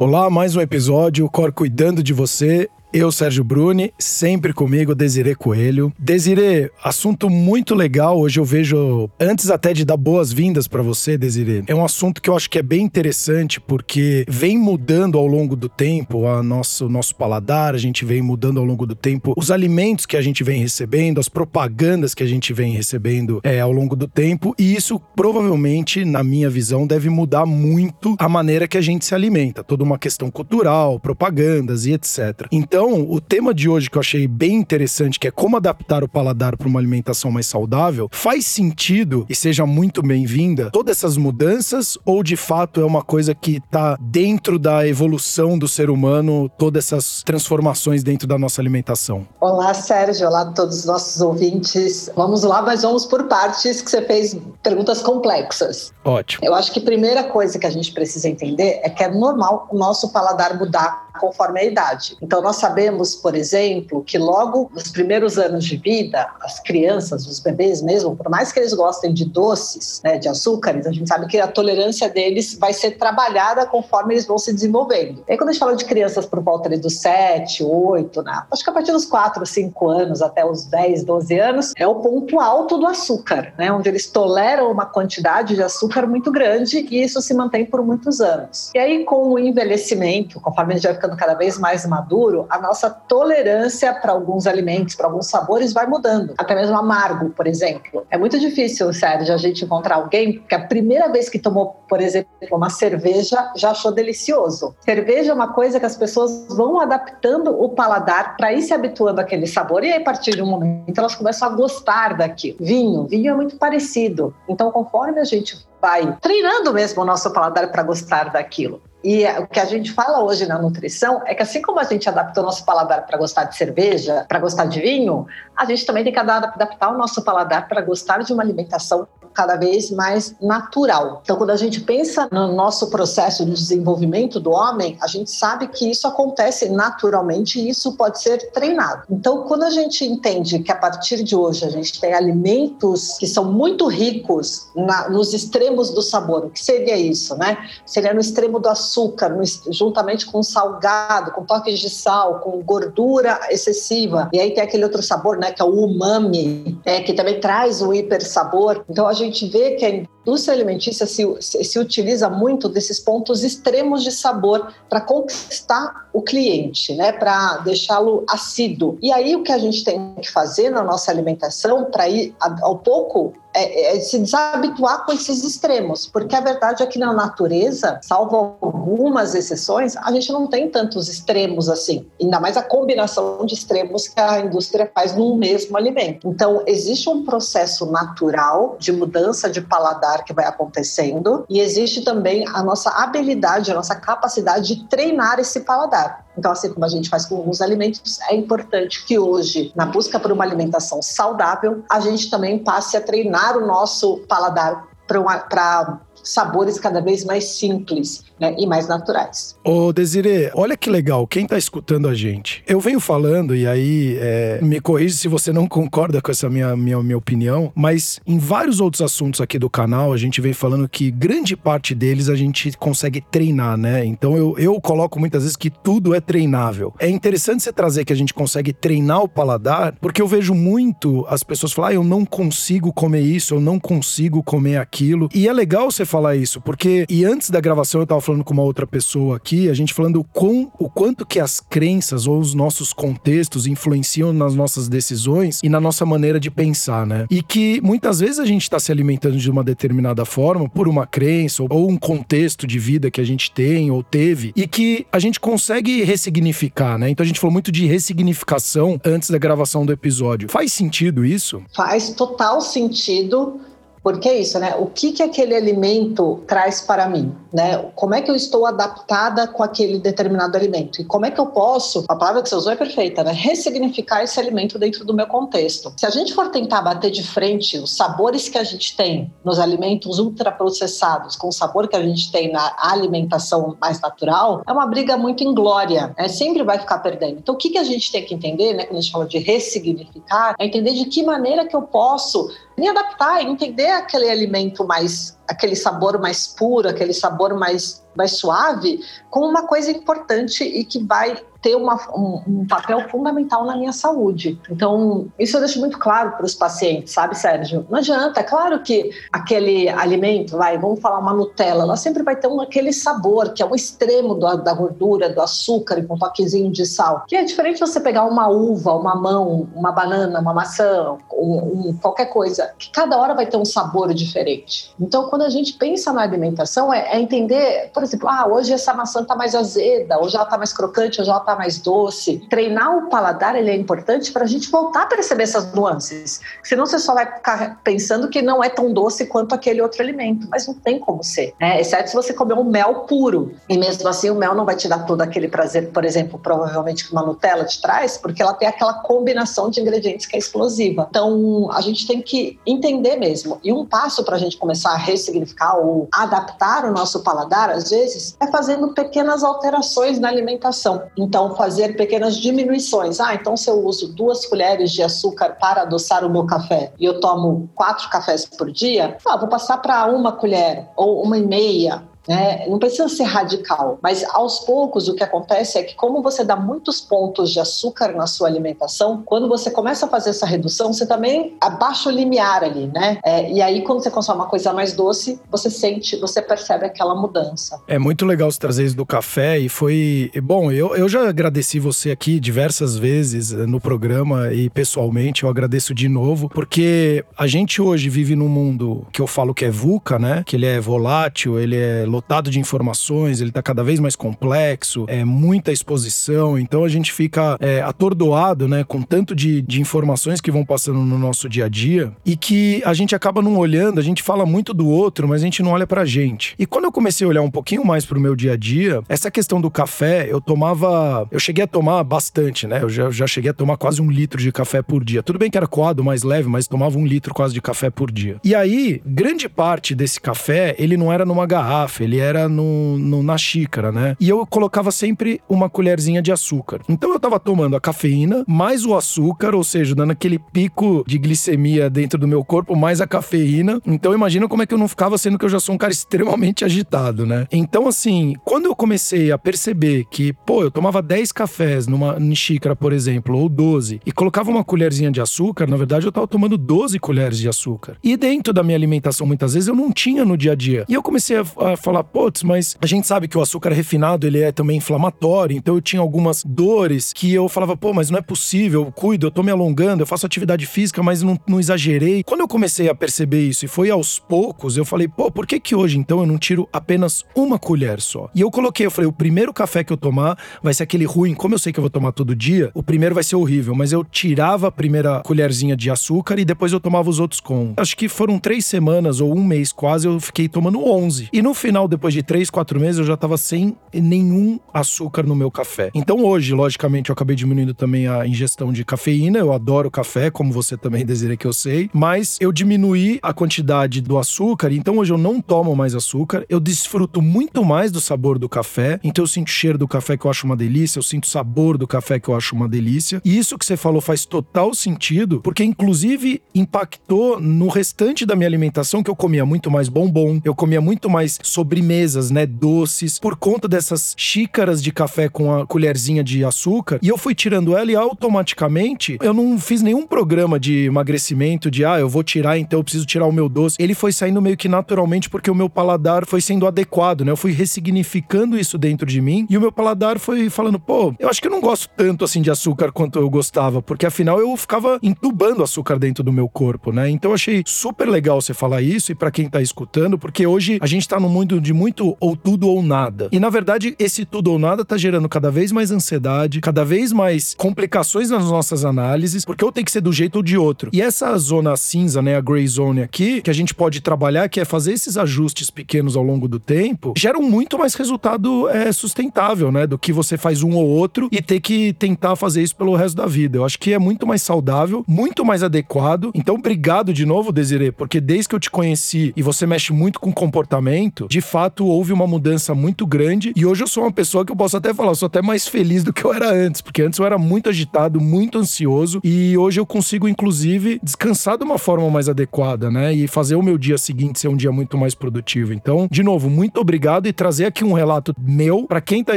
Olá, 0.00 0.28
mais 0.28 0.56
um 0.56 0.60
episódio 0.60 1.30
Cor 1.30 1.52
cuidando 1.52 2.02
de 2.02 2.12
você. 2.12 2.68
Eu, 2.96 3.10
Sérgio 3.10 3.42
Bruni, 3.42 3.92
sempre 3.98 4.52
comigo, 4.52 4.94
Desirê 4.94 5.34
Coelho. 5.34 5.92
Desirê, 5.98 6.70
assunto 6.80 7.28
muito 7.28 7.74
legal. 7.74 8.20
Hoje 8.20 8.38
eu 8.38 8.44
vejo, 8.44 9.10
antes 9.18 9.50
até 9.50 9.72
de 9.72 9.84
dar 9.84 9.96
boas-vindas 9.96 10.68
para 10.68 10.80
você, 10.80 11.18
Desirê, 11.18 11.64
é 11.66 11.74
um 11.74 11.84
assunto 11.84 12.22
que 12.22 12.30
eu 12.30 12.36
acho 12.36 12.48
que 12.48 12.56
é 12.56 12.62
bem 12.62 12.84
interessante 12.84 13.60
porque 13.60 14.24
vem 14.28 14.56
mudando 14.56 15.18
ao 15.18 15.26
longo 15.26 15.56
do 15.56 15.68
tempo 15.68 16.28
a 16.28 16.40
nosso, 16.40 16.86
o 16.86 16.88
nosso 16.88 17.16
paladar, 17.16 17.74
a 17.74 17.78
gente 17.78 18.04
vem 18.04 18.22
mudando 18.22 18.60
ao 18.60 18.64
longo 18.64 18.86
do 18.86 18.94
tempo 18.94 19.34
os 19.36 19.50
alimentos 19.50 20.06
que 20.06 20.16
a 20.16 20.22
gente 20.22 20.44
vem 20.44 20.60
recebendo, 20.60 21.18
as 21.18 21.28
propagandas 21.28 22.14
que 22.14 22.22
a 22.22 22.28
gente 22.28 22.52
vem 22.52 22.74
recebendo 22.74 23.40
é, 23.42 23.58
ao 23.58 23.72
longo 23.72 23.96
do 23.96 24.06
tempo, 24.06 24.54
e 24.56 24.72
isso 24.72 25.00
provavelmente, 25.16 26.04
na 26.04 26.22
minha 26.22 26.48
visão, 26.48 26.86
deve 26.86 27.10
mudar 27.10 27.44
muito 27.44 28.14
a 28.20 28.28
maneira 28.28 28.68
que 28.68 28.78
a 28.78 28.80
gente 28.80 29.04
se 29.04 29.16
alimenta. 29.16 29.64
Toda 29.64 29.82
uma 29.82 29.98
questão 29.98 30.30
cultural, 30.30 31.00
propagandas 31.00 31.86
e 31.86 31.92
etc. 31.94 32.46
Então, 32.52 32.83
então, 32.84 33.10
o 33.10 33.18
tema 33.18 33.54
de 33.54 33.66
hoje 33.66 33.88
que 33.88 33.96
eu 33.96 34.00
achei 34.00 34.28
bem 34.28 34.56
interessante, 34.56 35.18
que 35.18 35.26
é 35.26 35.30
como 35.30 35.56
adaptar 35.56 36.04
o 36.04 36.08
paladar 36.08 36.54
para 36.54 36.68
uma 36.68 36.78
alimentação 36.78 37.30
mais 37.30 37.46
saudável, 37.46 38.10
faz 38.12 38.46
sentido 38.46 39.24
e 39.26 39.34
seja 39.34 39.64
muito 39.64 40.02
bem-vinda 40.02 40.70
todas 40.70 40.98
essas 40.98 41.16
mudanças 41.16 41.96
ou 42.04 42.22
de 42.22 42.36
fato 42.36 42.82
é 42.82 42.84
uma 42.84 43.02
coisa 43.02 43.34
que 43.34 43.56
está 43.56 43.96
dentro 43.98 44.58
da 44.58 44.86
evolução 44.86 45.58
do 45.58 45.66
ser 45.66 45.88
humano, 45.88 46.50
todas 46.58 46.84
essas 46.84 47.22
transformações 47.22 48.02
dentro 48.02 48.28
da 48.28 48.36
nossa 48.36 48.60
alimentação? 48.60 49.26
Olá, 49.40 49.72
Sérgio. 49.72 50.26
Olá 50.26 50.42
a 50.42 50.52
todos 50.52 50.80
os 50.80 50.84
nossos 50.84 51.22
ouvintes. 51.22 52.10
Vamos 52.14 52.42
lá, 52.42 52.60
mas 52.60 52.82
vamos 52.82 53.06
por 53.06 53.24
partes, 53.28 53.80
que 53.80 53.90
você 53.90 54.02
fez 54.02 54.36
perguntas 54.62 55.00
complexas. 55.02 55.90
Ótimo. 56.04 56.44
Eu 56.44 56.54
acho 56.54 56.70
que 56.70 56.80
a 56.80 56.82
primeira 56.82 57.24
coisa 57.24 57.58
que 57.58 57.66
a 57.66 57.70
gente 57.70 57.92
precisa 57.92 58.28
entender 58.28 58.80
é 58.82 58.90
que 58.90 59.02
é 59.02 59.08
normal 59.08 59.68
o 59.70 59.78
nosso 59.78 60.12
paladar 60.12 60.58
mudar 60.58 61.03
conforme 61.18 61.60
a 61.60 61.64
idade. 61.64 62.16
Então, 62.20 62.42
nós 62.42 62.56
sabemos, 62.56 63.14
por 63.14 63.34
exemplo, 63.34 64.02
que 64.02 64.18
logo 64.18 64.70
nos 64.72 64.90
primeiros 64.90 65.38
anos 65.38 65.64
de 65.64 65.76
vida, 65.76 66.28
as 66.40 66.60
crianças, 66.60 67.26
os 67.26 67.40
bebês 67.40 67.82
mesmo, 67.82 68.16
por 68.16 68.28
mais 68.30 68.52
que 68.52 68.58
eles 68.58 68.72
gostem 68.72 69.12
de 69.12 69.24
doces, 69.24 70.00
né, 70.04 70.18
de 70.18 70.28
açúcares, 70.28 70.86
a 70.86 70.92
gente 70.92 71.08
sabe 71.08 71.26
que 71.26 71.38
a 71.38 71.46
tolerância 71.46 72.08
deles 72.08 72.56
vai 72.58 72.72
ser 72.72 72.92
trabalhada 72.92 73.66
conforme 73.66 74.14
eles 74.14 74.26
vão 74.26 74.38
se 74.38 74.52
desenvolvendo. 74.52 75.24
E 75.28 75.32
aí, 75.32 75.38
quando 75.38 75.50
a 75.50 75.52
gente 75.52 75.60
fala 75.60 75.76
de 75.76 75.84
crianças 75.84 76.26
por 76.26 76.40
volta 76.40 76.68
ali 76.68 76.78
dos 76.78 76.98
7, 76.98 77.64
8, 77.64 78.22
né, 78.22 78.42
acho 78.50 78.64
que 78.64 78.70
a 78.70 78.72
partir 78.72 78.92
dos 78.92 79.04
4, 79.04 79.44
5 79.44 79.88
anos 79.88 80.22
até 80.22 80.44
os 80.44 80.64
10, 80.66 81.04
12 81.04 81.38
anos, 81.38 81.72
é 81.76 81.86
o 81.86 81.96
ponto 81.96 82.40
alto 82.40 82.78
do 82.78 82.86
açúcar, 82.86 83.52
né, 83.58 83.72
onde 83.72 83.88
eles 83.88 84.06
toleram 84.06 84.70
uma 84.70 84.86
quantidade 84.86 85.54
de 85.54 85.62
açúcar 85.62 86.06
muito 86.06 86.30
grande 86.30 86.86
e 86.90 87.02
isso 87.02 87.20
se 87.20 87.34
mantém 87.34 87.64
por 87.64 87.84
muitos 87.84 88.20
anos. 88.20 88.70
E 88.74 88.78
aí, 88.78 89.04
com 89.04 89.32
o 89.32 89.38
envelhecimento, 89.38 90.40
conforme 90.40 90.74
a 90.74 90.76
gente 90.76 90.86
vai 90.86 90.94
ficando 91.04 91.16
cada 91.16 91.34
vez 91.34 91.58
mais 91.58 91.84
maduro, 91.86 92.46
a 92.48 92.58
nossa 92.58 92.88
tolerância 92.88 93.92
para 93.92 94.12
alguns 94.12 94.46
alimentos, 94.46 94.94
para 94.94 95.06
alguns 95.06 95.26
sabores 95.26 95.72
vai 95.72 95.86
mudando. 95.86 96.34
Até 96.38 96.54
mesmo 96.54 96.76
amargo, 96.76 97.30
por 97.30 97.46
exemplo. 97.46 98.06
É 98.10 98.16
muito 98.16 98.38
difícil, 98.38 98.92
Sérgio, 98.92 99.34
a 99.34 99.36
gente 99.36 99.64
encontrar 99.64 99.96
alguém 99.96 100.42
que 100.48 100.54
a 100.54 100.66
primeira 100.66 101.08
vez 101.10 101.28
que 101.28 101.38
tomou, 101.38 101.82
por 101.88 102.00
exemplo, 102.00 102.30
uma 102.52 102.70
cerveja 102.70 103.52
já 103.56 103.70
achou 103.70 103.92
delicioso. 103.92 104.74
Cerveja 104.80 105.32
é 105.32 105.34
uma 105.34 105.52
coisa 105.52 105.78
que 105.78 105.86
as 105.86 105.96
pessoas 105.96 106.46
vão 106.48 106.80
adaptando 106.80 107.50
o 107.50 107.68
paladar 107.68 108.36
para 108.36 108.52
ir 108.52 108.62
se 108.62 108.72
habituando 108.72 109.20
àquele 109.20 109.46
sabor 109.46 109.84
e 109.84 109.92
aí, 109.92 110.00
a 110.00 110.04
partir 110.04 110.32
de 110.32 110.42
um 110.42 110.46
momento 110.46 110.96
elas 110.96 111.14
começam 111.14 111.48
a 111.48 111.50
gostar 111.50 112.16
daquilo. 112.16 112.56
Vinho, 112.60 113.06
vinho 113.06 113.30
é 113.30 113.34
muito 113.34 113.56
parecido. 113.56 114.34
Então, 114.48 114.70
conforme 114.70 115.20
a 115.20 115.24
gente 115.24 115.66
vai 115.80 116.16
treinando 116.20 116.72
mesmo 116.72 117.02
o 117.02 117.04
nosso 117.04 117.30
paladar 117.30 117.70
para 117.70 117.82
gostar 117.82 118.30
daquilo. 118.30 118.80
E 119.04 119.26
o 119.38 119.46
que 119.46 119.60
a 119.60 119.66
gente 119.66 119.92
fala 119.92 120.24
hoje 120.24 120.46
na 120.46 120.58
nutrição 120.58 121.20
é 121.26 121.34
que 121.34 121.42
assim 121.42 121.60
como 121.60 121.78
a 121.78 121.84
gente 121.84 122.08
adaptou 122.08 122.42
nosso 122.42 122.64
paladar 122.64 123.06
para 123.06 123.18
gostar 123.18 123.44
de 123.44 123.54
cerveja, 123.54 124.24
para 124.26 124.38
gostar 124.38 124.64
de 124.64 124.80
vinho, 124.80 125.26
a 125.54 125.66
gente 125.66 125.84
também 125.84 126.02
tem 126.02 126.10
que 126.10 126.18
adaptar 126.18 126.88
o 126.88 126.96
nosso 126.96 127.22
paladar 127.22 127.68
para 127.68 127.82
gostar 127.82 128.22
de 128.22 128.32
uma 128.32 128.42
alimentação 128.42 129.06
cada 129.34 129.56
vez 129.56 129.90
mais 129.90 130.34
natural. 130.40 131.20
Então, 131.22 131.36
quando 131.36 131.50
a 131.50 131.56
gente 131.56 131.80
pensa 131.80 132.28
no 132.30 132.52
nosso 132.52 132.88
processo 132.88 133.44
de 133.44 133.52
desenvolvimento 133.52 134.38
do 134.38 134.50
homem, 134.50 134.96
a 135.00 135.06
gente 135.06 135.30
sabe 135.30 135.68
que 135.68 135.90
isso 135.90 136.06
acontece 136.06 136.68
naturalmente 136.68 137.60
e 137.60 137.68
isso 137.68 137.92
pode 137.96 138.20
ser 138.20 138.50
treinado. 138.52 139.02
Então, 139.10 139.42
quando 139.42 139.64
a 139.64 139.70
gente 139.70 140.04
entende 140.04 140.58
que 140.60 140.72
a 140.72 140.76
partir 140.76 141.22
de 141.22 141.34
hoje 141.34 141.64
a 141.64 141.70
gente 141.70 142.00
tem 142.00 142.14
alimentos 142.14 143.16
que 143.18 143.26
são 143.26 143.44
muito 143.44 143.86
ricos 143.86 144.68
na, 144.74 145.08
nos 145.10 145.32
extremos 145.32 145.90
do 145.90 146.02
sabor, 146.02 146.46
o 146.46 146.50
que 146.50 146.62
seria 146.62 146.96
isso, 146.96 147.36
né? 147.36 147.58
Seria 147.84 148.14
no 148.14 148.20
extremo 148.20 148.58
do 148.58 148.68
açúcar, 148.68 149.30
no, 149.30 149.42
juntamente 149.70 150.26
com 150.26 150.42
salgado, 150.42 151.32
com 151.32 151.44
toques 151.44 151.78
de 151.78 151.90
sal, 151.90 152.40
com 152.40 152.62
gordura 152.62 153.40
excessiva. 153.50 154.28
E 154.32 154.40
aí 154.40 154.52
tem 154.52 154.62
aquele 154.62 154.84
outro 154.84 155.02
sabor, 155.02 155.36
né, 155.36 155.52
que 155.52 155.62
é 155.62 155.64
o 155.64 155.84
umami, 155.84 156.78
é, 156.84 157.00
que 157.00 157.12
também 157.12 157.40
traz 157.40 157.82
o 157.82 157.92
hiper 157.92 158.24
sabor. 158.24 158.84
Então, 158.88 159.06
a 159.06 159.12
gente 159.12 159.23
gente 159.24 159.46
vê 159.46 159.72
que 159.72 159.84
a 159.84 159.90
indústria 159.90 160.54
alimentícia 160.54 161.06
se, 161.06 161.24
se, 161.40 161.64
se 161.64 161.78
utiliza 161.78 162.28
muito 162.30 162.68
desses 162.68 163.00
pontos 163.00 163.42
extremos 163.44 164.02
de 164.02 164.10
sabor 164.10 164.72
para 164.88 165.00
conquistar 165.00 166.08
o 166.12 166.22
cliente, 166.22 166.94
né, 166.94 167.12
para 167.12 167.58
deixá-lo 167.58 168.24
assíduo. 168.28 168.98
E 169.02 169.12
aí 169.12 169.34
o 169.36 169.42
que 169.42 169.52
a 169.52 169.58
gente 169.58 169.84
tem 169.84 170.14
que 170.16 170.30
fazer 170.30 170.70
na 170.70 170.82
nossa 170.82 171.10
alimentação 171.10 171.84
para 171.90 172.08
ir 172.08 172.34
ao 172.40 172.78
pouco 172.78 173.34
é, 173.54 173.96
é, 173.96 174.00
se 174.00 174.18
desabituar 174.18 175.06
com 175.06 175.12
esses 175.12 175.44
extremos, 175.44 176.06
porque 176.06 176.34
a 176.34 176.40
verdade 176.40 176.82
é 176.82 176.86
que 176.86 176.98
na 176.98 177.12
natureza, 177.12 178.00
salvo 178.02 178.56
algumas 178.60 179.34
exceções, 179.34 179.96
a 179.96 180.10
gente 180.12 180.32
não 180.32 180.46
tem 180.46 180.68
tantos 180.68 181.08
extremos 181.08 181.68
assim, 181.68 182.06
ainda 182.20 182.40
mais 182.40 182.56
a 182.56 182.62
combinação 182.62 183.46
de 183.46 183.54
extremos 183.54 184.08
que 184.08 184.20
a 184.20 184.40
indústria 184.40 184.90
faz 184.92 185.14
no 185.14 185.36
mesmo 185.36 185.76
alimento. 185.76 186.28
Então, 186.28 186.62
existe 186.66 187.08
um 187.08 187.24
processo 187.24 187.86
natural 187.86 188.76
de 188.78 188.92
mudança 188.92 189.48
de 189.48 189.60
paladar 189.60 190.24
que 190.24 190.32
vai 190.32 190.44
acontecendo 190.44 191.44
e 191.48 191.60
existe 191.60 192.02
também 192.02 192.46
a 192.48 192.62
nossa 192.62 192.90
habilidade, 192.90 193.70
a 193.70 193.74
nossa 193.74 193.94
capacidade 193.94 194.74
de 194.74 194.84
treinar 194.88 195.38
esse 195.38 195.60
paladar. 195.60 196.23
Então, 196.36 196.50
assim 196.50 196.72
como 196.72 196.84
a 196.84 196.88
gente 196.88 197.08
faz 197.08 197.26
com 197.26 197.36
alguns 197.36 197.60
alimentos, 197.60 198.20
é 198.28 198.34
importante 198.34 199.04
que 199.04 199.18
hoje, 199.18 199.72
na 199.74 199.86
busca 199.86 200.18
por 200.18 200.32
uma 200.32 200.44
alimentação 200.44 201.00
saudável, 201.00 201.84
a 201.90 202.00
gente 202.00 202.28
também 202.30 202.58
passe 202.58 202.96
a 202.96 203.00
treinar 203.00 203.56
o 203.56 203.66
nosso 203.66 204.18
paladar 204.28 204.88
para 205.06 206.00
sabores 206.22 206.78
cada 206.78 207.00
vez 207.00 207.24
mais 207.24 207.44
simples 207.44 208.24
né, 208.38 208.54
e 208.58 208.66
mais 208.66 208.88
naturais. 208.88 209.56
Ô 209.64 209.92
Desirê, 209.92 210.50
olha 210.54 210.76
que 210.76 210.90
legal, 210.90 211.26
quem 211.26 211.46
tá 211.46 211.56
escutando 211.56 212.08
a 212.08 212.14
gente? 212.14 212.62
Eu 212.66 212.80
venho 212.80 213.00
falando, 213.00 213.54
e 213.54 213.66
aí 213.66 214.16
é, 214.20 214.58
me 214.62 214.80
corrija 214.80 215.14
se 215.14 215.28
você 215.28 215.52
não 215.52 215.66
concorda 215.68 216.20
com 216.20 216.30
essa 216.30 216.50
minha, 216.50 216.76
minha, 216.76 217.02
minha 217.02 217.18
opinião, 217.18 217.72
mas 217.74 218.20
em 218.26 218.38
vários 218.38 218.80
outros 218.80 219.02
assuntos 219.02 219.40
aqui 219.40 219.58
do 219.58 219.70
canal, 219.70 220.12
a 220.12 220.16
gente 220.16 220.40
vem 220.40 220.52
falando 220.52 220.88
que 220.88 221.10
grande 221.10 221.56
parte 221.56 221.94
deles 221.94 222.28
a 222.28 222.34
gente 222.34 222.76
consegue 222.76 223.20
treinar, 223.20 223.76
né? 223.76 224.04
Então 224.04 224.36
eu, 224.36 224.54
eu 224.58 224.80
coloco 224.80 225.18
muitas 225.18 225.42
vezes 225.42 225.56
que 225.56 225.70
tudo 225.70 226.14
é 226.14 226.20
treinável. 226.20 226.92
É 226.98 227.08
interessante 227.08 227.62
você 227.62 227.72
trazer 227.72 228.04
que 228.04 228.12
a 228.12 228.16
gente 228.16 228.34
consegue 228.34 228.72
treinar 228.72 229.22
o 229.22 229.28
paladar, 229.28 229.94
porque 230.00 230.20
eu 230.20 230.26
vejo 230.26 230.54
muito 230.54 231.24
as 231.28 231.42
pessoas 231.42 231.72
falar, 231.72 231.88
ah, 231.88 231.94
eu 231.94 232.04
não 232.04 232.24
consigo 232.24 232.92
comer 232.92 233.20
isso, 233.20 233.54
eu 233.54 233.60
não 233.60 233.78
consigo 233.78 234.42
comer 234.42 234.78
aquilo. 234.78 235.28
E 235.34 235.48
é 235.48 235.52
legal 235.52 235.90
você 235.90 236.04
falar 236.04 236.36
isso, 236.36 236.60
porque, 236.60 237.06
e 237.08 237.24
antes 237.24 237.50
da 237.50 237.60
gravação 237.60 238.00
eu 238.00 238.06
tava 238.06 238.20
falando 238.24 238.44
com 238.44 238.52
uma 238.52 238.62
outra 238.62 238.86
pessoa 238.86 239.36
aqui, 239.36 239.68
a 239.68 239.74
gente 239.74 239.94
falando 239.94 240.20
o, 240.20 240.70
o 240.78 240.88
quanto 240.88 241.26
que 241.26 241.38
as 241.38 241.60
crenças 241.60 242.26
ou 242.26 242.38
os 242.38 242.54
nossos 242.54 242.92
contextos 242.92 243.66
influenciam 243.66 244.32
nas 244.32 244.54
nossas 244.54 244.88
decisões 244.88 245.60
e 245.62 245.68
na 245.68 245.80
nossa 245.80 246.04
maneira 246.06 246.40
de 246.40 246.50
pensar, 246.50 247.06
né? 247.06 247.26
E 247.30 247.42
que 247.42 247.80
muitas 247.82 248.20
vezes 248.20 248.38
a 248.38 248.44
gente 248.44 248.62
está 248.62 248.78
se 248.78 248.90
alimentando 248.90 249.36
de 249.36 249.50
uma 249.50 249.62
determinada 249.62 250.24
forma 250.24 250.68
por 250.68 250.88
uma 250.88 251.06
crença 251.06 251.62
ou 251.68 251.88
um 251.88 251.96
contexto 251.96 252.66
de 252.66 252.78
vida 252.78 253.10
que 253.10 253.20
a 253.20 253.24
gente 253.24 253.50
tem 253.50 253.90
ou 253.90 254.02
teve 254.02 254.52
e 254.56 254.66
que 254.66 255.06
a 255.12 255.18
gente 255.18 255.38
consegue 255.38 256.02
ressignificar, 256.02 256.98
né? 256.98 257.10
Então 257.10 257.24
a 257.24 257.26
gente 257.26 257.40
falou 257.40 257.52
muito 257.52 257.70
de 257.70 257.86
ressignificação 257.86 259.00
antes 259.04 259.30
da 259.30 259.38
gravação 259.38 259.84
do 259.84 259.92
episódio. 259.92 260.48
Faz 260.48 260.72
sentido 260.72 261.24
isso? 261.24 261.62
Faz 261.74 262.10
total 262.10 262.60
sentido 262.60 263.60
porque 264.04 264.28
é 264.28 264.38
isso, 264.38 264.58
né? 264.58 264.76
O 264.78 264.84
que, 264.84 265.12
que 265.12 265.22
aquele 265.22 265.56
alimento 265.56 266.44
traz 266.46 266.82
para 266.82 267.08
mim, 267.08 267.34
né? 267.50 267.78
Como 267.94 268.14
é 268.14 268.20
que 268.20 268.30
eu 268.30 268.36
estou 268.36 268.66
adaptada 268.66 269.48
com 269.48 269.62
aquele 269.62 269.98
determinado 269.98 270.54
alimento? 270.58 271.00
E 271.00 271.04
como 271.06 271.24
é 271.24 271.30
que 271.30 271.40
eu 271.40 271.46
posso, 271.46 272.04
a 272.06 272.14
palavra 272.14 272.42
que 272.42 272.50
você 272.50 272.54
usou 272.54 272.72
é 272.72 272.76
perfeita, 272.76 273.24
né? 273.24 273.32
Ressignificar 273.32 274.22
esse 274.22 274.38
alimento 274.38 274.78
dentro 274.78 275.06
do 275.06 275.14
meu 275.14 275.26
contexto. 275.26 275.94
Se 275.96 276.04
a 276.04 276.10
gente 276.10 276.34
for 276.34 276.50
tentar 276.50 276.82
bater 276.82 277.10
de 277.10 277.22
frente 277.22 277.78
os 277.78 277.96
sabores 277.96 278.46
que 278.46 278.58
a 278.58 278.62
gente 278.62 278.94
tem 278.94 279.32
nos 279.42 279.58
alimentos 279.58 280.18
ultraprocessados 280.18 281.34
com 281.34 281.48
o 281.48 281.52
sabor 281.52 281.88
que 281.88 281.96
a 281.96 282.02
gente 282.02 282.30
tem 282.30 282.52
na 282.52 282.76
alimentação 282.78 283.74
mais 283.80 283.98
natural, 284.02 284.62
é 284.68 284.72
uma 284.72 284.86
briga 284.86 285.16
muito 285.16 285.42
inglória, 285.42 286.14
né? 286.18 286.28
Sempre 286.28 286.62
vai 286.62 286.78
ficar 286.78 286.98
perdendo. 286.98 287.38
Então, 287.38 287.54
o 287.54 287.58
que, 287.58 287.70
que 287.70 287.78
a 287.78 287.84
gente 287.84 288.12
tem 288.12 288.22
que 288.22 288.34
entender, 288.34 288.74
né? 288.74 288.84
Quando 288.84 288.98
a 288.98 289.00
gente 289.00 289.12
fala 289.12 289.26
de 289.26 289.38
ressignificar, 289.38 290.54
é 290.58 290.66
entender 290.66 290.92
de 290.92 291.06
que 291.06 291.22
maneira 291.22 291.66
que 291.66 291.74
eu 291.74 291.80
posso 291.80 292.50
me 292.76 292.88
adaptar, 292.88 293.42
entender 293.42 293.90
aquele 293.90 294.28
alimento 294.30 294.84
mais, 294.84 295.38
aquele 295.48 295.76
sabor 295.76 296.18
mais 296.20 296.46
puro, 296.46 296.88
aquele 296.88 297.12
sabor 297.12 297.54
mais, 297.54 298.04
mais 298.16 298.38
suave, 298.38 299.00
como 299.30 299.46
uma 299.46 299.66
coisa 299.66 299.90
importante 299.90 300.64
e 300.64 300.84
que 300.84 301.02
vai 301.02 301.36
ter 301.64 301.74
uma, 301.76 301.98
um, 302.14 302.42
um, 302.46 302.66
papel 302.66 303.08
fundamental 303.08 303.64
na 303.64 303.74
minha 303.74 303.92
saúde. 303.92 304.60
Então, 304.70 305.28
isso 305.38 305.56
eu 305.56 305.60
deixo 305.60 305.80
muito 305.80 305.98
claro 305.98 306.32
para 306.32 306.44
os 306.44 306.54
pacientes, 306.54 307.14
sabe, 307.14 307.34
Sérgio? 307.38 307.86
Não 307.88 308.00
adianta, 308.00 308.40
é 308.40 308.42
claro 308.42 308.82
que 308.82 309.10
aquele 309.32 309.88
alimento, 309.88 310.58
vai, 310.58 310.76
vamos 310.76 311.00
falar 311.00 311.18
uma 311.20 311.32
Nutella, 311.32 311.84
ela 311.84 311.96
sempre 311.96 312.22
vai 312.22 312.36
ter 312.36 312.48
um, 312.48 312.60
aquele 312.60 312.92
sabor, 312.92 313.54
que 313.54 313.62
é 313.62 313.66
o 313.66 313.74
extremo 313.74 314.34
do, 314.34 314.56
da 314.58 314.74
gordura, 314.74 315.30
do 315.30 315.40
açúcar 315.40 315.98
e 315.98 316.06
com 316.06 316.16
um 316.16 316.18
toquezinho 316.18 316.70
de 316.70 316.84
sal. 316.84 317.24
Que 317.26 317.36
é 317.36 317.42
diferente 317.42 317.80
você 317.80 317.98
pegar 317.98 318.24
uma 318.24 318.46
uva, 318.46 318.92
uma 318.92 319.14
mão, 319.14 319.66
uma 319.74 319.90
banana, 319.90 320.40
uma 320.40 320.52
maçã, 320.52 321.16
um, 321.32 321.96
qualquer 322.00 322.26
coisa, 322.26 322.74
que 322.78 322.90
cada 322.90 323.16
hora 323.16 323.32
vai 323.32 323.46
ter 323.46 323.56
um 323.56 323.64
sabor 323.64 324.12
diferente. 324.12 324.94
Então, 325.00 325.30
quando 325.34 325.42
a 325.42 325.48
gente 325.48 325.72
pensa 325.72 326.12
na 326.12 326.22
alimentação, 326.22 326.94
é, 326.94 327.16
é 327.16 327.20
entender, 327.20 327.90
por 327.92 328.04
exemplo, 328.04 328.28
ah, 328.28 328.46
hoje 328.46 328.72
essa 328.72 328.94
maçã 328.94 329.20
está 329.20 329.34
mais 329.34 329.52
azeda, 329.52 330.16
hoje 330.20 330.36
ela 330.36 330.44
está 330.44 330.56
mais 330.56 330.72
crocante, 330.72 331.20
hoje 331.20 331.28
ela 331.28 331.40
está 331.40 331.56
mais 331.56 331.76
doce. 331.76 332.46
Treinar 332.48 332.98
o 332.98 333.08
paladar 333.08 333.56
ele 333.56 333.68
é 333.68 333.74
importante 333.74 334.30
para 334.30 334.44
a 334.44 334.46
gente 334.46 334.70
voltar 334.70 335.02
a 335.02 335.06
perceber 335.06 335.42
essas 335.42 335.74
nuances. 335.74 336.40
Senão 336.62 336.86
você 336.86 337.00
só 337.00 337.14
vai 337.14 337.26
ficar 337.26 337.80
pensando 337.82 338.28
que 338.28 338.40
não 338.42 338.62
é 338.62 338.68
tão 338.68 338.92
doce 338.92 339.26
quanto 339.26 339.56
aquele 339.56 339.82
outro 339.82 340.00
alimento, 340.00 340.46
mas 340.48 340.68
não 340.68 340.74
tem 340.74 341.00
como 341.00 341.24
ser, 341.24 341.52
né? 341.60 341.80
exceto 341.80 342.10
se 342.10 342.14
você 342.14 342.32
comer 342.32 342.54
um 342.54 342.62
mel 342.62 343.00
puro. 343.00 343.56
E 343.68 343.76
mesmo 343.76 344.06
assim, 344.06 344.30
o 344.30 344.36
mel 344.36 344.54
não 344.54 344.64
vai 344.64 344.76
te 344.76 344.86
dar 344.86 345.00
todo 345.04 345.20
aquele 345.20 345.48
prazer, 345.48 345.90
por 345.90 346.04
exemplo, 346.04 346.38
provavelmente 346.38 347.04
que 347.04 347.10
uma 347.10 347.26
Nutella 347.26 347.64
te 347.64 347.82
traz, 347.82 348.16
porque 348.16 348.40
ela 348.40 348.54
tem 348.54 348.68
aquela 348.68 348.94
combinação 349.02 349.68
de 349.68 349.80
ingredientes 349.80 350.26
que 350.26 350.36
é 350.36 350.38
explosiva. 350.38 351.08
Então, 351.10 351.68
a 351.72 351.80
gente 351.80 352.06
tem 352.06 352.22
que 352.22 352.56
entender 352.64 353.16
mesmo. 353.16 353.58
E 353.64 353.72
um 353.72 353.84
passo 353.84 354.22
para 354.22 354.36
a 354.36 354.38
gente 354.38 354.56
começar 354.56 354.90
a 354.90 354.96
ressignificar 355.24 355.76
ou 355.76 356.08
adaptar 356.12 356.84
o 356.84 356.92
nosso 356.92 357.22
paladar, 357.22 357.70
às 357.70 357.90
vezes, 357.90 358.36
é 358.40 358.46
fazendo 358.50 358.92
pequenas 358.92 359.42
alterações 359.42 360.18
na 360.18 360.28
alimentação. 360.28 361.02
Então, 361.16 361.54
fazer 361.56 361.96
pequenas 361.96 362.36
diminuições. 362.36 363.20
Ah, 363.20 363.34
então 363.34 363.56
se 363.56 363.70
eu 363.70 363.84
uso 363.84 364.12
duas 364.12 364.46
colheres 364.46 364.90
de 364.90 365.02
açúcar 365.02 365.56
para 365.60 365.82
adoçar 365.82 366.24
o 366.24 366.30
meu 366.30 366.46
café 366.46 366.92
e 366.98 367.04
eu 367.04 367.20
tomo 367.20 367.68
quatro 367.74 368.08
cafés 368.10 368.44
por 368.44 368.70
dia, 368.70 369.16
ah, 369.26 369.36
vou 369.36 369.48
passar 369.48 369.78
para 369.78 370.06
uma 370.06 370.32
colher 370.32 370.88
ou 370.96 371.22
uma 371.22 371.38
e 371.38 371.46
meia 371.46 372.02
né? 372.28 372.66
Não 372.68 372.78
precisa 372.78 373.08
ser 373.08 373.24
radical, 373.24 373.98
mas 374.02 374.24
aos 374.30 374.60
poucos 374.60 375.08
o 375.08 375.14
que 375.14 375.22
acontece 375.22 375.78
é 375.78 375.82
que, 375.82 375.94
como 375.94 376.22
você 376.22 376.44
dá 376.44 376.56
muitos 376.56 377.00
pontos 377.00 377.50
de 377.50 377.60
açúcar 377.60 378.12
na 378.12 378.26
sua 378.26 378.48
alimentação, 378.48 379.22
quando 379.24 379.48
você 379.48 379.70
começa 379.70 380.06
a 380.06 380.08
fazer 380.08 380.30
essa 380.30 380.46
redução, 380.46 380.92
você 380.92 381.06
também 381.06 381.56
abaixa 381.60 382.08
o 382.08 382.12
limiar 382.12 382.64
ali, 382.64 382.86
né? 382.86 383.18
É, 383.24 383.50
e 383.50 383.60
aí, 383.60 383.82
quando 383.82 384.02
você 384.02 384.10
consome 384.10 384.40
uma 384.40 384.48
coisa 384.48 384.72
mais 384.72 384.92
doce, 384.92 385.40
você 385.50 385.70
sente, 385.70 386.16
você 386.16 386.40
percebe 386.40 386.86
aquela 386.86 387.14
mudança. 387.14 387.80
É 387.86 387.98
muito 387.98 388.24
legal 388.24 388.50
você 388.50 388.58
trazer 388.58 388.84
isso 388.84 388.96
do 388.96 389.06
café 389.06 389.58
e 389.58 389.68
foi. 389.68 390.30
Bom, 390.42 390.70
eu, 390.70 390.96
eu 390.96 391.08
já 391.08 391.28
agradeci 391.28 391.78
você 391.78 392.10
aqui 392.10 392.40
diversas 392.40 392.96
vezes 392.96 393.52
eh, 393.52 393.66
no 393.66 393.80
programa 393.80 394.52
e 394.52 394.70
pessoalmente 394.70 395.44
eu 395.44 395.48
agradeço 395.48 395.94
de 395.94 396.08
novo, 396.08 396.48
porque 396.48 397.24
a 397.36 397.46
gente 397.46 397.80
hoje 397.80 398.08
vive 398.08 398.34
num 398.36 398.48
mundo 398.48 399.06
que 399.12 399.20
eu 399.20 399.26
falo 399.26 399.54
que 399.54 399.64
é 399.64 399.70
VUCA, 399.70 400.18
né? 400.18 400.42
Que 400.46 400.56
ele 400.56 400.66
é 400.66 400.80
volátil, 400.80 401.58
ele 401.58 401.76
é 401.76 402.04
lotado 402.14 402.50
de 402.50 402.60
informações, 402.60 403.40
ele 403.40 403.50
está 403.50 403.62
cada 403.62 403.82
vez 403.82 403.98
mais 403.98 404.14
complexo, 404.14 405.04
é 405.08 405.24
muita 405.24 405.72
exposição, 405.72 406.58
então 406.58 406.84
a 406.84 406.88
gente 406.88 407.12
fica 407.12 407.56
é, 407.60 407.82
atordoado, 407.82 408.68
né, 408.68 408.84
com 408.84 409.02
tanto 409.02 409.34
de, 409.34 409.60
de 409.62 409.80
informações 409.80 410.40
que 410.40 410.50
vão 410.50 410.64
passando 410.64 411.00
no 411.00 411.18
nosso 411.18 411.48
dia 411.48 411.64
a 411.64 411.68
dia 411.68 412.12
e 412.24 412.36
que 412.36 412.82
a 412.84 412.94
gente 412.94 413.14
acaba 413.14 413.42
não 413.42 413.56
olhando, 413.56 413.98
a 413.98 414.02
gente 414.02 414.22
fala 414.22 414.46
muito 414.46 414.72
do 414.72 414.88
outro, 414.88 415.26
mas 415.26 415.42
a 415.42 415.44
gente 415.44 415.62
não 415.62 415.72
olha 415.72 415.86
pra 415.86 416.04
gente. 416.04 416.54
E 416.58 416.66
quando 416.66 416.84
eu 416.84 416.92
comecei 416.92 417.26
a 417.26 417.28
olhar 417.28 417.42
um 417.42 417.50
pouquinho 417.50 417.84
mais 417.84 418.06
pro 418.06 418.20
meu 418.20 418.36
dia 418.36 418.52
a 418.52 418.56
dia, 418.56 419.02
essa 419.08 419.30
questão 419.30 419.60
do 419.60 419.70
café, 419.70 420.28
eu 420.30 420.40
tomava, 420.40 421.26
eu 421.30 421.40
cheguei 421.40 421.64
a 421.64 421.66
tomar 421.66 422.02
bastante, 422.04 422.66
né, 422.66 422.80
eu 422.82 422.88
já, 422.88 423.10
já 423.10 423.26
cheguei 423.26 423.50
a 423.50 423.54
tomar 423.54 423.76
quase 423.76 424.00
um 424.00 424.10
litro 424.10 424.40
de 424.40 424.52
café 424.52 424.82
por 424.82 425.02
dia. 425.04 425.22
Tudo 425.22 425.38
bem 425.38 425.50
que 425.50 425.56
era 425.56 425.66
coado 425.66 426.04
mais 426.04 426.22
leve, 426.22 426.48
mas 426.48 426.68
tomava 426.68 426.96
um 426.96 427.06
litro 427.06 427.34
quase 427.34 427.52
de 427.52 427.60
café 427.60 427.90
por 427.90 428.12
dia. 428.12 428.36
E 428.44 428.54
aí, 428.54 429.02
grande 429.04 429.48
parte 429.48 429.94
desse 429.94 430.20
café, 430.20 430.76
ele 430.78 430.96
não 430.96 431.12
era 431.12 431.24
numa 431.24 431.46
garrafa, 431.46 432.03
ele 432.04 432.18
era 432.18 432.48
no, 432.48 432.98
no, 432.98 433.22
na 433.22 433.36
xícara, 433.36 433.90
né? 433.90 434.16
E 434.20 434.28
eu 434.28 434.46
colocava 434.46 434.90
sempre 434.90 435.40
uma 435.48 435.68
colherzinha 435.68 436.22
de 436.22 436.30
açúcar. 436.30 436.80
Então 436.88 437.12
eu 437.12 437.20
tava 437.20 437.40
tomando 437.40 437.76
a 437.76 437.80
cafeína, 437.80 438.44
mais 438.46 438.84
o 438.84 438.94
açúcar, 438.94 439.54
ou 439.54 439.64
seja, 439.64 439.94
dando 439.94 440.12
aquele 440.12 440.38
pico 440.38 441.04
de 441.06 441.18
glicemia 441.18 441.90
dentro 441.90 442.18
do 442.18 442.28
meu 442.28 442.44
corpo, 442.44 442.76
mais 442.76 443.00
a 443.00 443.06
cafeína. 443.06 443.80
Então 443.86 444.14
imagina 444.14 444.48
como 444.48 444.62
é 444.62 444.66
que 444.66 444.74
eu 444.74 444.78
não 444.78 444.88
ficava, 444.88 445.18
sendo 445.18 445.38
que 445.38 445.44
eu 445.44 445.48
já 445.48 445.60
sou 445.60 445.74
um 445.74 445.78
cara 445.78 445.92
extremamente 445.92 446.64
agitado, 446.64 447.26
né? 447.26 447.46
Então, 447.50 447.88
assim, 447.88 448.34
quando 448.44 448.66
eu 448.66 448.76
comecei 448.76 449.32
a 449.32 449.38
perceber 449.38 450.04
que, 450.10 450.32
pô, 450.32 450.62
eu 450.62 450.70
tomava 450.70 451.02
10 451.02 451.32
cafés 451.32 451.86
numa 451.86 452.18
xícara, 452.34 452.74
por 452.74 452.92
exemplo, 452.92 453.38
ou 453.38 453.48
12, 453.48 454.00
e 454.04 454.12
colocava 454.12 454.50
uma 454.50 454.64
colherzinha 454.64 455.10
de 455.10 455.20
açúcar, 455.20 455.66
na 455.66 455.76
verdade 455.76 456.06
eu 456.06 456.12
tava 456.12 456.26
tomando 456.26 456.58
12 456.58 456.98
colheres 456.98 457.38
de 457.38 457.48
açúcar. 457.48 457.96
E 458.02 458.16
dentro 458.16 458.52
da 458.52 458.62
minha 458.62 458.76
alimentação, 458.76 459.26
muitas 459.26 459.54
vezes, 459.54 459.68
eu 459.68 459.74
não 459.74 459.92
tinha 459.92 460.24
no 460.24 460.36
dia 460.36 460.52
a 460.52 460.54
dia. 460.54 460.84
E 460.88 460.94
eu 460.94 461.02
comecei 461.02 461.36
a, 461.36 461.44
a 461.72 461.76
falar, 461.76 461.93
putz, 462.02 462.42
mas 462.42 462.76
a 462.80 462.86
gente 462.86 463.06
sabe 463.06 463.28
que 463.28 463.38
o 463.38 463.40
açúcar 463.40 463.72
refinado 463.72 464.26
ele 464.26 464.40
é 464.40 464.50
também 464.50 464.78
inflamatório, 464.78 465.56
então 465.56 465.74
eu 465.74 465.80
tinha 465.80 466.00
algumas 466.00 466.42
dores 466.44 467.12
que 467.12 467.32
eu 467.32 467.48
falava, 467.48 467.76
pô, 467.76 467.92
mas 467.92 468.10
não 468.10 468.18
é 468.18 468.22
possível, 468.22 468.84
eu 468.84 468.92
cuido, 468.92 469.26
eu 469.26 469.30
tô 469.30 469.42
me 469.42 469.50
alongando, 469.50 470.02
eu 470.02 470.06
faço 470.06 470.26
atividade 470.26 470.66
física, 470.66 471.02
mas 471.02 471.22
não, 471.22 471.38
não 471.46 471.60
exagerei. 471.60 472.22
Quando 472.22 472.40
eu 472.40 472.48
comecei 472.48 472.88
a 472.88 472.94
perceber 472.94 473.46
isso 473.46 473.64
e 473.64 473.68
foi 473.68 473.90
aos 473.90 474.18
poucos, 474.18 474.76
eu 474.76 474.84
falei, 474.84 475.06
pô, 475.06 475.30
por 475.30 475.46
que 475.46 475.60
que 475.60 475.74
hoje 475.74 475.98
então 475.98 476.20
eu 476.20 476.26
não 476.26 476.38
tiro 476.38 476.68
apenas 476.72 477.24
uma 477.36 477.58
colher 477.58 478.00
só? 478.00 478.30
E 478.34 478.40
eu 478.40 478.50
coloquei, 478.50 478.86
eu 478.86 478.90
falei, 478.90 479.08
o 479.08 479.12
primeiro 479.12 479.52
café 479.52 479.84
que 479.84 479.92
eu 479.92 479.96
tomar 479.96 480.38
vai 480.62 480.72
ser 480.72 480.82
aquele 480.82 481.04
ruim, 481.04 481.34
como 481.34 481.54
eu 481.54 481.58
sei 481.58 481.72
que 481.72 481.78
eu 481.78 481.82
vou 481.82 481.90
tomar 481.90 482.12
todo 482.12 482.34
dia, 482.34 482.70
o 482.74 482.82
primeiro 482.82 483.14
vai 483.14 483.24
ser 483.24 483.36
horrível, 483.36 483.74
mas 483.74 483.92
eu 483.92 484.04
tirava 484.04 484.68
a 484.68 484.72
primeira 484.72 485.20
colherzinha 485.20 485.76
de 485.76 485.90
açúcar 485.90 486.38
e 486.38 486.44
depois 486.44 486.72
eu 486.72 486.80
tomava 486.80 487.08
os 487.10 487.20
outros 487.20 487.40
com. 487.40 487.74
Acho 487.76 487.96
que 487.96 488.08
foram 488.08 488.38
três 488.38 488.64
semanas 488.64 489.20
ou 489.20 489.36
um 489.36 489.44
mês 489.44 489.72
quase, 489.72 490.06
eu 490.06 490.18
fiquei 490.20 490.48
tomando 490.48 490.84
11. 490.84 491.28
E 491.32 491.42
no 491.42 491.54
final, 491.54 491.83
depois 491.86 492.14
de 492.14 492.22
três, 492.22 492.50
quatro 492.50 492.80
meses, 492.80 492.98
eu 492.98 493.04
já 493.04 493.16
tava 493.16 493.36
sem 493.36 493.76
nenhum 493.92 494.58
açúcar 494.72 495.22
no 495.22 495.34
meu 495.34 495.50
café. 495.50 495.90
Então 495.94 496.24
hoje, 496.24 496.54
logicamente, 496.54 497.10
eu 497.10 497.12
acabei 497.12 497.36
diminuindo 497.36 497.74
também 497.74 498.08
a 498.08 498.26
ingestão 498.26 498.72
de 498.72 498.84
cafeína. 498.84 499.38
Eu 499.38 499.52
adoro 499.52 499.90
café, 499.90 500.30
como 500.30 500.52
você 500.52 500.76
também 500.76 501.04
deseja 501.06 501.36
que 501.36 501.46
eu 501.46 501.52
sei. 501.52 501.90
Mas 501.92 502.38
eu 502.40 502.50
diminuí 502.50 503.18
a 503.22 503.32
quantidade 503.32 504.00
do 504.00 504.18
açúcar, 504.18 504.72
então 504.72 504.98
hoje 504.98 505.12
eu 505.12 505.18
não 505.18 505.40
tomo 505.40 505.76
mais 505.76 505.94
açúcar. 505.94 506.44
Eu 506.48 506.58
desfruto 506.58 507.20
muito 507.20 507.64
mais 507.64 507.92
do 507.92 508.00
sabor 508.00 508.38
do 508.38 508.48
café. 508.48 508.98
Então 509.04 509.22
eu 509.22 509.28
sinto 509.28 509.48
o 509.48 509.50
cheiro 509.50 509.78
do 509.78 509.86
café 509.86 510.16
que 510.16 510.24
eu 510.24 510.30
acho 510.30 510.46
uma 510.46 510.56
delícia, 510.56 510.98
eu 510.98 511.02
sinto 511.02 511.24
o 511.24 511.28
sabor 511.28 511.76
do 511.76 511.86
café 511.86 512.18
que 512.18 512.28
eu 512.28 512.36
acho 512.36 512.54
uma 512.54 512.68
delícia. 512.68 513.20
E 513.24 513.36
isso 513.36 513.58
que 513.58 513.64
você 513.64 513.76
falou 513.76 514.00
faz 514.00 514.24
total 514.24 514.74
sentido, 514.74 515.40
porque 515.40 515.62
inclusive 515.62 516.40
impactou 516.54 517.40
no 517.40 517.68
restante 517.68 518.24
da 518.24 518.34
minha 518.34 518.48
alimentação, 518.48 519.02
que 519.02 519.10
eu 519.10 519.16
comia 519.16 519.44
muito 519.44 519.70
mais 519.70 519.88
bombom, 519.88 520.40
eu 520.44 520.54
comia 520.54 520.80
muito 520.80 521.10
mais 521.10 521.38
sobremesa 521.42 521.73
sobremesas, 521.74 522.30
né, 522.30 522.46
doces, 522.46 523.18
por 523.18 523.34
conta 523.34 523.66
dessas 523.66 524.14
xícaras 524.16 524.80
de 524.80 524.92
café 524.92 525.28
com 525.28 525.52
a 525.52 525.66
colherzinha 525.66 526.22
de 526.22 526.44
açúcar. 526.44 527.00
E 527.02 527.08
eu 527.08 527.18
fui 527.18 527.34
tirando 527.34 527.76
ela 527.76 527.90
e 527.90 527.96
automaticamente 527.96 529.18
eu 529.20 529.34
não 529.34 529.58
fiz 529.58 529.82
nenhum 529.82 530.06
programa 530.06 530.58
de 530.60 530.84
emagrecimento, 530.84 531.70
de 531.70 531.84
ah, 531.84 531.98
eu 531.98 532.08
vou 532.08 532.22
tirar, 532.22 532.58
então 532.58 532.78
eu 532.78 532.84
preciso 532.84 533.04
tirar 533.04 533.26
o 533.26 533.32
meu 533.32 533.48
doce. 533.48 533.76
Ele 533.80 533.92
foi 533.92 534.12
saindo 534.12 534.40
meio 534.40 534.56
que 534.56 534.68
naturalmente 534.68 535.28
porque 535.28 535.50
o 535.50 535.54
meu 535.54 535.68
paladar 535.68 536.24
foi 536.26 536.40
sendo 536.40 536.66
adequado, 536.66 537.22
né? 537.22 537.32
Eu 537.32 537.36
fui 537.36 537.50
ressignificando 537.50 538.56
isso 538.56 538.78
dentro 538.78 539.06
de 539.06 539.20
mim 539.20 539.44
e 539.50 539.58
o 539.58 539.60
meu 539.60 539.72
paladar 539.72 540.20
foi 540.20 540.48
falando, 540.48 540.78
pô, 540.78 541.12
eu 541.18 541.28
acho 541.28 541.40
que 541.40 541.48
eu 541.48 541.52
não 541.52 541.60
gosto 541.60 541.88
tanto 541.96 542.24
assim 542.24 542.40
de 542.40 542.50
açúcar 542.50 542.92
quanto 542.92 543.18
eu 543.18 543.28
gostava, 543.28 543.82
porque 543.82 544.06
afinal 544.06 544.38
eu 544.38 544.56
ficava 544.56 544.98
entubando 545.02 545.62
açúcar 545.62 545.98
dentro 545.98 546.22
do 546.22 546.32
meu 546.32 546.48
corpo, 546.48 546.92
né? 546.92 547.10
Então 547.10 547.32
eu 547.32 547.34
achei 547.34 547.64
super 547.66 548.08
legal 548.08 548.40
você 548.40 548.54
falar 548.54 548.80
isso 548.80 549.10
e 549.10 549.14
para 549.14 549.30
quem 549.32 549.48
tá 549.48 549.60
escutando, 549.60 550.16
porque 550.16 550.46
hoje 550.46 550.78
a 550.80 550.86
gente 550.86 551.08
tá 551.08 551.18
num 551.18 551.28
mundo 551.28 551.60
de 551.64 551.72
muito 551.72 552.16
ou 552.20 552.36
tudo 552.36 552.68
ou 552.68 552.82
nada. 552.82 553.28
E 553.32 553.40
na 553.40 553.50
verdade, 553.50 553.94
esse 553.98 554.24
tudo 554.24 554.52
ou 554.52 554.58
nada 554.58 554.84
tá 554.84 554.96
gerando 554.96 555.28
cada 555.28 555.50
vez 555.50 555.72
mais 555.72 555.90
ansiedade, 555.90 556.60
cada 556.60 556.84
vez 556.84 557.12
mais 557.12 557.54
complicações 557.54 558.30
nas 558.30 558.44
nossas 558.44 558.84
análises, 558.84 559.44
porque 559.44 559.64
ou 559.64 559.72
tem 559.72 559.84
que 559.84 559.90
ser 559.90 560.00
do 560.00 560.12
jeito 560.12 560.36
ou 560.36 560.42
de 560.42 560.56
outro. 560.56 560.90
E 560.92 561.00
essa 561.00 561.36
zona 561.38 561.76
cinza, 561.76 562.22
né, 562.22 562.36
a 562.36 562.40
gray 562.40 562.66
zone 562.66 563.02
aqui, 563.02 563.40
que 563.40 563.50
a 563.50 563.54
gente 563.54 563.74
pode 563.74 564.00
trabalhar, 564.00 564.48
que 564.48 564.60
é 564.60 564.64
fazer 564.64 564.92
esses 564.92 565.16
ajustes 565.16 565.70
pequenos 565.70 566.16
ao 566.16 566.22
longo 566.22 566.46
do 566.46 566.60
tempo, 566.60 567.14
geram 567.16 567.42
muito 567.42 567.78
mais 567.78 567.94
resultado 567.94 568.68
é, 568.68 568.92
sustentável, 568.92 569.72
né, 569.72 569.86
do 569.86 569.98
que 569.98 570.12
você 570.12 570.36
faz 570.36 570.62
um 570.62 570.72
ou 570.74 570.86
outro 570.86 571.28
e 571.32 571.40
ter 571.40 571.60
que 571.60 571.92
tentar 571.94 572.36
fazer 572.36 572.62
isso 572.62 572.76
pelo 572.76 572.94
resto 572.94 573.16
da 573.16 573.26
vida. 573.26 573.58
Eu 573.58 573.64
acho 573.64 573.78
que 573.78 573.92
é 573.92 573.98
muito 573.98 574.26
mais 574.26 574.42
saudável, 574.42 575.04
muito 575.08 575.44
mais 575.44 575.62
adequado. 575.62 576.30
Então, 576.34 576.56
obrigado 576.56 577.12
de 577.12 577.24
novo, 577.24 577.52
Desiree, 577.52 577.90
porque 577.90 578.20
desde 578.20 578.48
que 578.48 578.54
eu 578.54 578.60
te 578.60 578.70
conheci 578.70 579.32
e 579.36 579.42
você 579.42 579.66
mexe 579.66 579.92
muito 579.92 580.20
com 580.20 580.32
comportamento, 580.32 581.26
de 581.28 581.40
fato 581.44 581.86
houve 581.86 582.12
uma 582.12 582.26
mudança 582.26 582.74
muito 582.74 583.06
grande 583.06 583.52
e 583.54 583.64
hoje 583.64 583.84
eu 583.84 583.86
sou 583.86 584.02
uma 584.02 584.12
pessoa 584.12 584.44
que 584.44 584.50
eu 584.50 584.56
posso 584.56 584.76
até 584.76 584.92
falar, 584.92 585.10
eu 585.10 585.14
sou 585.14 585.26
até 585.26 585.40
mais 585.40 585.68
feliz 585.68 586.02
do 586.02 586.12
que 586.12 586.24
eu 586.24 586.32
era 586.32 586.50
antes, 586.50 586.80
porque 586.80 587.02
antes 587.02 587.18
eu 587.18 587.26
era 587.26 587.38
muito 587.38 587.68
agitado, 587.68 588.20
muito 588.20 588.58
ansioso 588.58 589.20
e 589.22 589.56
hoje 589.56 589.78
eu 589.78 589.86
consigo 589.86 590.26
inclusive 590.26 590.98
descansar 591.02 591.56
de 591.58 591.64
uma 591.64 591.78
forma 591.78 592.10
mais 592.10 592.28
adequada, 592.28 592.90
né? 592.90 593.12
E 593.12 593.28
fazer 593.28 593.54
o 593.54 593.62
meu 593.62 593.78
dia 593.78 593.98
seguinte 593.98 594.40
ser 594.40 594.48
um 594.48 594.56
dia 594.56 594.72
muito 594.72 594.96
mais 594.96 595.14
produtivo. 595.14 595.72
Então, 595.72 596.08
de 596.10 596.22
novo, 596.22 596.48
muito 596.48 596.80
obrigado 596.80 597.26
e 597.26 597.32
trazer 597.32 597.66
aqui 597.66 597.84
um 597.84 597.92
relato 597.92 598.34
meu 598.38 598.86
para 598.86 599.00
quem 599.00 599.22
tá 599.22 599.36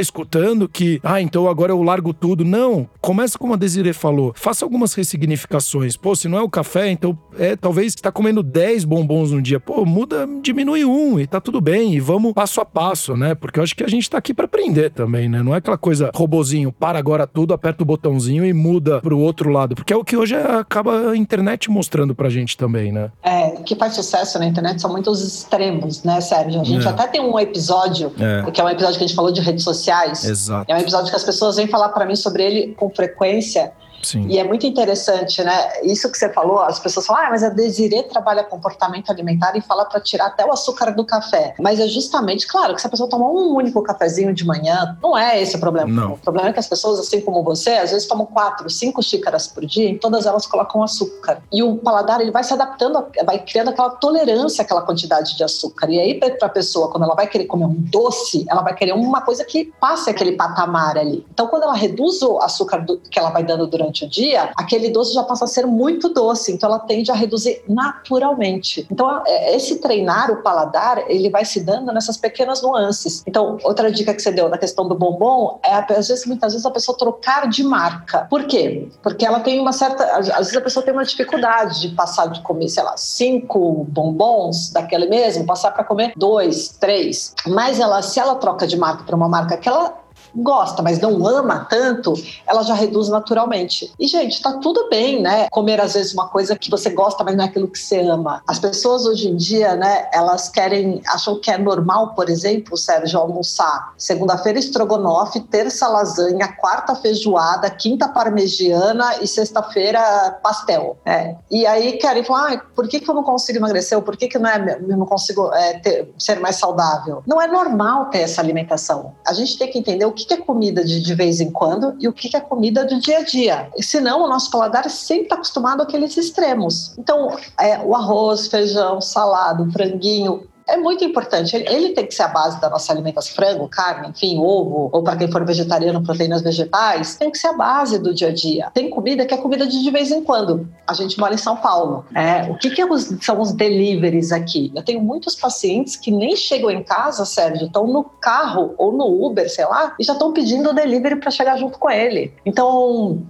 escutando 0.00 0.68
que, 0.68 1.00
ah, 1.02 1.20
então 1.20 1.48
agora 1.48 1.72
eu 1.72 1.82
largo 1.82 2.12
tudo. 2.12 2.44
Não, 2.44 2.88
começa 3.00 3.38
como 3.38 3.54
a 3.54 3.56
Desiree 3.56 3.92
falou, 3.92 4.32
faça 4.34 4.64
algumas 4.64 4.94
ressignificações. 4.94 5.96
Pô, 5.96 6.16
se 6.16 6.28
não 6.28 6.38
é 6.38 6.42
o 6.42 6.48
café, 6.48 6.90
então 6.90 7.18
é 7.38 7.54
talvez 7.56 7.94
está 7.94 8.10
comendo 8.10 8.42
10 8.42 8.84
bombons 8.84 9.30
no 9.30 9.42
dia. 9.42 9.60
Pô, 9.60 9.84
muda, 9.84 10.28
diminui 10.42 10.84
um 10.84 11.18
e 11.20 11.26
tá 11.26 11.40
tudo 11.40 11.60
bem. 11.60 11.97
E 11.98 12.00
vamos 12.00 12.32
passo 12.32 12.60
a 12.60 12.64
passo, 12.64 13.16
né? 13.16 13.34
Porque 13.34 13.58
eu 13.58 13.64
acho 13.64 13.74
que 13.74 13.82
a 13.82 13.88
gente 13.88 14.08
tá 14.08 14.18
aqui 14.18 14.32
para 14.32 14.44
aprender 14.44 14.88
também, 14.88 15.28
né? 15.28 15.42
Não 15.42 15.52
é 15.52 15.58
aquela 15.58 15.76
coisa 15.76 16.12
robozinho, 16.14 16.70
para 16.70 16.96
agora 16.96 17.26
tudo, 17.26 17.52
aperta 17.52 17.82
o 17.82 17.84
botãozinho 17.84 18.46
e 18.46 18.52
muda 18.52 19.00
pro 19.00 19.18
outro 19.18 19.50
lado. 19.50 19.74
Porque 19.74 19.92
é 19.92 19.96
o 19.96 20.04
que 20.04 20.16
hoje 20.16 20.36
acaba 20.36 21.10
a 21.10 21.16
internet 21.16 21.68
mostrando 21.68 22.14
pra 22.14 22.30
gente 22.30 22.56
também, 22.56 22.92
né? 22.92 23.10
É, 23.20 23.48
o 23.48 23.64
que 23.64 23.74
faz 23.74 23.94
sucesso 23.94 24.38
na 24.38 24.46
internet 24.46 24.80
são 24.80 24.92
muitos 24.92 25.26
extremos, 25.26 26.04
né, 26.04 26.20
Sérgio? 26.20 26.60
A 26.60 26.64
gente 26.64 26.86
é. 26.86 26.88
até 26.88 27.08
tem 27.08 27.20
um 27.20 27.36
episódio, 27.36 28.12
é. 28.16 28.48
que 28.48 28.60
é 28.60 28.64
um 28.64 28.68
episódio 28.68 28.96
que 28.96 29.02
a 29.02 29.06
gente 29.08 29.16
falou 29.16 29.32
de 29.32 29.40
redes 29.40 29.64
sociais. 29.64 30.22
Exato. 30.22 30.70
É 30.70 30.76
um 30.76 30.78
episódio 30.78 31.10
que 31.10 31.16
as 31.16 31.24
pessoas 31.24 31.56
vêm 31.56 31.66
falar 31.66 31.88
para 31.88 32.06
mim 32.06 32.14
sobre 32.14 32.44
ele 32.44 32.74
com 32.74 32.88
frequência. 32.90 33.72
Sim. 34.02 34.26
E 34.28 34.38
é 34.38 34.44
muito 34.44 34.66
interessante, 34.66 35.42
né? 35.42 35.82
Isso 35.82 36.10
que 36.10 36.16
você 36.16 36.32
falou, 36.32 36.60
as 36.60 36.78
pessoas 36.78 37.06
falam, 37.06 37.26
ah, 37.26 37.30
mas 37.30 37.42
a 37.42 37.48
Desiree 37.48 38.02
trabalha 38.04 38.44
comportamento 38.44 39.10
alimentar 39.10 39.56
e 39.56 39.60
fala 39.60 39.84
para 39.84 40.00
tirar 40.00 40.26
até 40.26 40.44
o 40.44 40.52
açúcar 40.52 40.92
do 40.92 41.04
café. 41.04 41.54
Mas 41.58 41.80
é 41.80 41.86
justamente, 41.86 42.46
claro, 42.46 42.74
que 42.74 42.80
se 42.80 42.86
a 42.86 42.90
pessoa 42.90 43.08
tomar 43.08 43.28
um 43.28 43.54
único 43.54 43.82
cafezinho 43.82 44.32
de 44.32 44.44
manhã, 44.46 44.96
não 45.02 45.16
é 45.16 45.40
esse 45.40 45.56
o 45.56 45.60
problema. 45.60 45.90
Não. 45.90 46.12
O 46.14 46.18
problema 46.18 46.48
é 46.48 46.52
que 46.52 46.60
as 46.60 46.68
pessoas, 46.68 47.00
assim 47.00 47.20
como 47.20 47.42
você, 47.42 47.70
às 47.70 47.90
vezes 47.90 48.06
tomam 48.06 48.26
quatro, 48.26 48.70
cinco 48.70 49.02
xícaras 49.02 49.48
por 49.48 49.64
dia 49.66 49.90
e 49.90 49.98
todas 49.98 50.26
elas 50.26 50.46
colocam 50.46 50.82
açúcar. 50.82 51.42
E 51.52 51.62
o 51.62 51.76
paladar, 51.76 52.20
ele 52.20 52.30
vai 52.30 52.44
se 52.44 52.52
adaptando, 52.52 53.06
vai 53.24 53.38
criando 53.40 53.68
aquela 53.68 53.90
tolerância 53.90 54.62
àquela 54.62 54.82
quantidade 54.82 55.36
de 55.36 55.44
açúcar. 55.44 55.90
E 55.90 55.98
aí, 55.98 56.14
para 56.14 56.46
a 56.46 56.48
pessoa, 56.48 56.90
quando 56.90 57.04
ela 57.04 57.14
vai 57.14 57.26
querer 57.26 57.46
comer 57.46 57.64
um 57.64 57.74
doce, 57.74 58.44
ela 58.48 58.62
vai 58.62 58.74
querer 58.74 58.92
uma 58.92 59.20
coisa 59.22 59.44
que 59.44 59.72
passe 59.80 60.10
aquele 60.10 60.32
patamar 60.32 60.96
ali. 60.96 61.26
Então, 61.32 61.48
quando 61.48 61.64
ela 61.64 61.74
reduz 61.74 62.22
o 62.22 62.38
açúcar 62.38 62.78
do, 62.78 62.98
que 62.98 63.18
ela 63.18 63.30
vai 63.30 63.42
dando 63.42 63.66
durante 63.66 63.87
o 64.04 64.08
dia, 64.08 64.50
aquele 64.56 64.90
doce 64.90 65.12
já 65.12 65.22
passa 65.22 65.44
a 65.44 65.48
ser 65.48 65.66
muito 65.66 66.08
doce, 66.08 66.52
então 66.52 66.68
ela 66.68 66.78
tende 66.78 67.10
a 67.10 67.14
reduzir 67.14 67.62
naturalmente. 67.68 68.86
Então, 68.90 69.22
é, 69.26 69.56
esse 69.56 69.78
treinar 69.78 70.30
o 70.30 70.42
paladar, 70.42 71.04
ele 71.08 71.30
vai 71.30 71.44
se 71.44 71.60
dando 71.60 71.92
nessas 71.92 72.16
pequenas 72.16 72.62
nuances. 72.62 73.22
Então, 73.26 73.58
outra 73.62 73.90
dica 73.90 74.14
que 74.14 74.20
você 74.20 74.30
deu 74.30 74.48
na 74.48 74.58
questão 74.58 74.86
do 74.88 74.94
bombom 74.94 75.58
é, 75.64 75.72
às 75.72 76.08
vezes, 76.08 76.26
muitas 76.26 76.52
vezes, 76.52 76.66
a 76.66 76.70
pessoa 76.70 76.96
trocar 76.96 77.48
de 77.48 77.62
marca. 77.62 78.26
Por 78.30 78.44
quê? 78.44 78.88
Porque 79.02 79.24
ela 79.24 79.40
tem 79.40 79.60
uma 79.60 79.72
certa. 79.72 80.04
Às 80.18 80.28
vezes 80.28 80.56
a 80.56 80.60
pessoa 80.60 80.84
tem 80.84 80.92
uma 80.92 81.04
dificuldade 81.04 81.80
de 81.80 81.88
passar 81.90 82.26
de 82.26 82.40
comer, 82.42 82.68
sei 82.68 82.82
lá, 82.82 82.96
cinco 82.96 83.86
bombons 83.88 84.70
daquele 84.70 85.06
mesmo, 85.06 85.46
passar 85.46 85.70
para 85.72 85.84
comer 85.84 86.12
dois, 86.16 86.76
três. 86.80 87.34
Mas 87.46 87.80
ela, 87.80 88.02
se 88.02 88.18
ela 88.18 88.34
troca 88.36 88.66
de 88.66 88.76
marca 88.76 89.04
para 89.04 89.16
uma 89.16 89.28
marca 89.28 89.56
que 89.56 89.68
ela 89.68 89.94
gosta, 90.42 90.82
mas 90.82 90.98
não 90.98 91.26
ama 91.26 91.66
tanto, 91.68 92.14
ela 92.46 92.62
já 92.62 92.74
reduz 92.74 93.08
naturalmente. 93.08 93.92
E, 93.98 94.06
gente, 94.06 94.40
tá 94.40 94.54
tudo 94.54 94.88
bem, 94.88 95.20
né? 95.20 95.48
Comer 95.50 95.80
às 95.80 95.94
vezes 95.94 96.12
uma 96.12 96.28
coisa 96.28 96.56
que 96.56 96.70
você 96.70 96.90
gosta, 96.90 97.24
mas 97.24 97.36
não 97.36 97.44
é 97.44 97.48
aquilo 97.48 97.68
que 97.68 97.78
você 97.78 98.00
ama. 98.00 98.42
As 98.46 98.58
pessoas 98.58 99.06
hoje 99.06 99.28
em 99.28 99.36
dia, 99.36 99.74
né, 99.76 100.08
elas 100.12 100.48
querem, 100.48 101.02
acham 101.06 101.40
que 101.40 101.50
é 101.50 101.58
normal, 101.58 102.14
por 102.14 102.28
exemplo, 102.28 102.76
Sérgio, 102.76 103.18
almoçar 103.18 103.92
segunda-feira 103.96 104.58
estrogonofe, 104.58 105.40
terça 105.40 105.88
lasanha, 105.88 106.48
quarta 106.48 106.94
feijoada, 106.94 107.68
quinta 107.70 108.08
parmegiana 108.08 109.16
e 109.20 109.26
sexta-feira 109.26 110.38
pastel. 110.42 110.96
É. 111.04 111.34
E 111.50 111.66
aí 111.66 111.98
querem 111.98 112.24
falar, 112.24 112.52
ah, 112.52 112.62
por 112.74 112.88
que, 112.88 113.00
que 113.00 113.10
eu 113.10 113.14
não 113.14 113.22
consigo 113.22 113.58
emagrecer? 113.58 114.00
Por 114.02 114.16
que, 114.16 114.28
que 114.28 114.38
não 114.38 114.48
é, 114.48 114.78
eu 114.80 114.96
não 114.96 115.06
consigo 115.06 115.52
é, 115.52 115.78
ter, 115.78 116.12
ser 116.18 116.38
mais 116.38 116.56
saudável? 116.56 117.22
Não 117.26 117.40
é 117.40 117.46
normal 117.46 118.06
ter 118.06 118.18
essa 118.18 118.40
alimentação. 118.40 119.14
A 119.26 119.32
gente 119.32 119.58
tem 119.58 119.70
que 119.70 119.78
entender 119.78 120.04
o 120.04 120.12
que 120.12 120.27
que 120.28 120.34
é 120.34 120.36
comida 120.36 120.84
de, 120.84 121.00
de 121.00 121.14
vez 121.14 121.40
em 121.40 121.50
quando 121.50 121.96
e 121.98 122.06
o 122.06 122.12
que 122.12 122.36
é 122.36 122.40
comida 122.40 122.84
do 122.84 123.00
dia 123.00 123.18
a 123.18 123.22
dia. 123.22 123.70
Senão, 123.80 124.22
o 124.22 124.28
nosso 124.28 124.50
paladar 124.50 124.88
sempre 124.90 125.24
está 125.24 125.34
acostumado 125.34 125.82
àqueles 125.82 126.16
extremos. 126.16 126.94
Então, 126.98 127.36
é, 127.58 127.78
o 127.78 127.94
arroz, 127.94 128.46
feijão, 128.46 129.00
salado, 129.00 129.70
franguinho, 129.72 130.46
é 130.68 130.76
muito 130.76 131.02
importante. 131.02 131.56
Ele, 131.56 131.68
ele, 131.68 131.88
tem 131.90 132.06
que 132.06 132.14
ser 132.14 132.22
a 132.22 132.28
base 132.28 132.60
da 132.60 132.68
nossa 132.68 132.92
alimentação, 132.92 133.34
frango, 133.34 133.66
carne, 133.68 134.08
enfim, 134.08 134.38
ovo, 134.38 134.90
ou 134.92 135.02
para 135.02 135.16
quem 135.16 135.30
for 135.30 135.44
vegetariano, 135.44 136.02
proteínas 136.02 136.42
vegetais, 136.42 137.16
tem 137.16 137.30
que 137.30 137.38
ser 137.38 137.48
a 137.48 137.52
base 137.54 137.98
do 137.98 138.14
dia 138.14 138.28
a 138.28 138.32
dia. 138.32 138.70
Tem 138.74 138.90
comida 138.90 139.24
que 139.24 139.32
é 139.32 139.36
comida 139.36 139.66
de 139.66 139.82
de 139.82 139.90
vez 139.90 140.10
em 140.10 140.22
quando. 140.22 140.68
A 140.86 140.92
gente 140.92 141.18
mora 141.18 141.34
em 141.34 141.38
São 141.38 141.56
Paulo. 141.56 142.04
É, 142.14 142.50
o 142.50 142.58
que, 142.58 142.70
que 142.70 142.82
é 142.82 142.86
os, 142.86 143.08
são 143.22 143.40
os 143.40 143.52
deliveries 143.52 144.30
aqui? 144.30 144.70
Eu 144.74 144.82
tenho 144.82 145.00
muitos 145.00 145.34
pacientes 145.34 145.96
que 145.96 146.10
nem 146.10 146.36
chegam 146.36 146.70
em 146.70 146.82
casa, 146.82 147.24
Sérgio, 147.24 147.66
estão 147.66 147.86
no 147.86 148.04
carro 148.04 148.74
ou 148.76 148.92
no 148.92 149.26
Uber, 149.26 149.50
sei 149.50 149.64
lá, 149.64 149.94
e 149.98 150.04
já 150.04 150.12
estão 150.12 150.32
pedindo 150.32 150.70
o 150.70 150.74
delivery 150.74 151.16
para 151.16 151.30
chegar 151.30 151.56
junto 151.56 151.78
com 151.78 151.90
ele. 151.90 152.32
Então, 152.44 153.22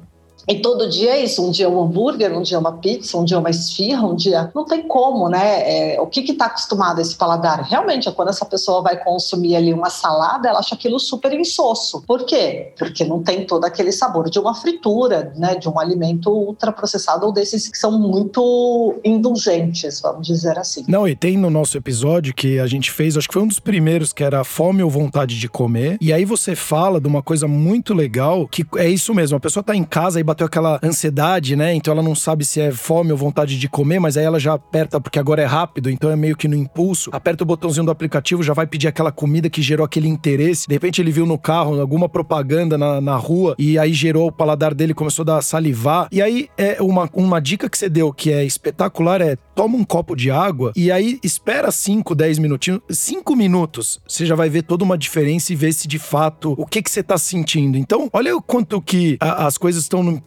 e 0.49 0.61
todo 0.61 0.89
dia 0.89 1.13
é 1.13 1.25
isso, 1.25 1.47
um 1.47 1.51
dia 1.51 1.67
é 1.67 1.69
um 1.69 1.81
hambúrguer, 1.83 2.37
um 2.37 2.43
dia 2.43 2.57
é 2.57 2.61
uma 2.61 2.73
pizza, 2.73 3.17
um 3.19 3.25
dia 3.25 3.37
é 3.37 3.41
uma 3.41 3.51
esfirra, 3.51 4.07
um 4.07 4.17
dia... 4.17 4.51
Não 4.55 4.65
tem 4.65 4.83
como, 4.83 5.29
né? 5.29 5.95
É, 5.95 6.01
o 6.01 6.07
que 6.07 6.21
está 6.21 6.47
acostumado 6.47 6.99
a 6.99 7.03
esse 7.03 7.15
paladar? 7.17 7.63
Realmente, 7.63 8.09
é 8.09 8.13
quando 8.13 8.29
essa 8.29 8.45
pessoa 8.45 8.83
vai 8.83 9.03
consumir 9.03 9.57
ali 9.57 9.73
uma 9.73 9.91
salada, 9.91 10.49
ela 10.49 10.59
acha 10.59 10.75
aquilo 10.75 10.99
super 10.99 11.33
insosso. 11.33 12.03
Por 12.07 12.25
quê? 12.25 12.73
Porque 12.79 13.05
não 13.05 13.23
tem 13.23 13.45
todo 13.45 13.65
aquele 13.65 13.93
sabor 13.93 14.31
de 14.31 14.39
uma 14.39 14.55
fritura, 14.55 15.33
né? 15.37 15.57
De 15.57 15.69
um 15.69 15.79
alimento 15.79 16.31
ultraprocessado 16.31 17.27
ou 17.27 17.33
desses 17.33 17.69
que 17.69 17.77
são 17.77 17.99
muito 17.99 18.95
indulgentes, 19.05 20.01
vamos 20.01 20.27
dizer 20.27 20.59
assim. 20.59 20.85
Não, 20.89 21.07
e 21.07 21.15
tem 21.15 21.37
no 21.37 21.51
nosso 21.51 21.77
episódio 21.77 22.35
que 22.35 22.59
a 22.59 22.67
gente 22.67 22.91
fez, 22.91 23.17
acho 23.17 23.29
que 23.29 23.35
foi 23.35 23.43
um 23.43 23.49
dos 23.49 23.61
primeiros, 23.61 24.13
que 24.13 24.25
era 24.25 24.43
fome 24.45 24.83
ou 24.83 24.91
vontade 24.91 25.39
de 25.39 25.49
comer. 25.49 25.99
E 26.01 26.13
aí 26.13 26.25
você 26.25 26.57
fala 26.57 27.01
de 27.01 27.07
uma 27.07 27.23
coisa 27.23 27.47
muito 27.47 27.93
legal, 27.93 28.49
que 28.49 28.65
é 28.77 28.89
isso 28.89 29.15
mesmo, 29.15 29.37
a 29.37 29.41
pessoa 29.41 29.61
está 29.61 29.75
em 29.75 29.85
casa 29.85 30.19
e 30.19 30.23
bateu 30.39 30.47
aquela 30.47 30.79
ansiedade, 30.83 31.57
né? 31.57 31.75
Então 31.75 31.93
ela 31.93 32.03
não 32.03 32.15
sabe 32.15 32.45
se 32.45 32.61
é 32.61 32.71
fome 32.71 33.11
ou 33.11 33.19
vontade 33.19 33.59
de 33.59 33.69
comer, 33.69 33.99
mas 33.99 34.17
aí 34.17 34.25
ela 34.25 34.39
já 34.39 34.55
aperta, 34.55 35.01
porque 35.01 35.19
agora 35.19 35.43
é 35.43 35.45
rápido, 35.45 35.91
então 35.91 36.11
é 36.11 36.17
meio 36.17 36.37
que 36.37 36.47
no 36.47 36.55
impulso. 36.55 37.11
Aperta 37.13 37.43
o 37.43 37.47
botãozinho 37.47 37.85
do 37.85 37.91
aplicativo, 37.91 38.43
já 38.43 38.53
vai 38.53 38.67
pedir 38.67 38.87
aquela 38.87 39.11
comida 39.11 39.51
que 39.51 39.61
gerou 39.61 39.85
aquele 39.85 40.07
interesse. 40.09 40.69
De 40.69 40.75
repente 40.75 41.01
ele 41.03 41.11
viu 41.11 41.27
no 41.27 41.37
carro 41.37 41.81
alguma 41.81 42.09
propaganda 42.09 42.79
na, 42.79 43.01
na 43.01 43.17
rua 43.17 43.57
e 43.59 43.79
aí 43.79 43.93
gerou 43.93 44.29
o 44.29 44.33
paladar 44.33 44.75
dele, 44.75 44.95
começou 44.95 45.25
a 45.25 45.27
dar 45.27 45.43
salivar. 45.43 46.09
E 46.13 46.23
aí 46.23 46.49
é 46.57 46.81
uma, 46.81 47.09
uma 47.13 47.41
dica 47.41 47.69
que 47.69 47.77
você 47.77 47.89
deu 47.89 48.13
que 48.13 48.33
é 48.33 48.45
espetacular: 48.45 49.21
é 49.21 49.37
toma 49.55 49.77
um 49.77 49.85
copo 49.85 50.15
de 50.15 50.31
água 50.31 50.73
e 50.77 50.93
aí 50.93 51.19
espera 51.23 51.73
5, 51.73 52.15
10 52.15 52.39
minutinhos. 52.39 52.81
5 52.89 53.35
minutos, 53.35 54.01
você 54.07 54.25
já 54.25 54.37
vai 54.37 54.49
ver 54.49 54.63
toda 54.63 54.85
uma 54.85 54.97
diferença 54.97 55.53
e 55.53 55.57
ver 55.57 55.73
se 55.73 55.89
de 55.89 55.99
fato 55.99 56.55
o 56.57 56.65
que, 56.65 56.81
que 56.81 56.91
você 56.91 57.03
tá 57.03 57.19
sentindo. 57.19 57.77
Então, 57.77 58.09
olha 58.13 58.37
o 58.37 58.41
quanto 58.41 58.81
que 58.81 59.17
a, 59.21 59.47
as 59.47 59.59
coisas 59.59 59.83
estão 59.83 60.23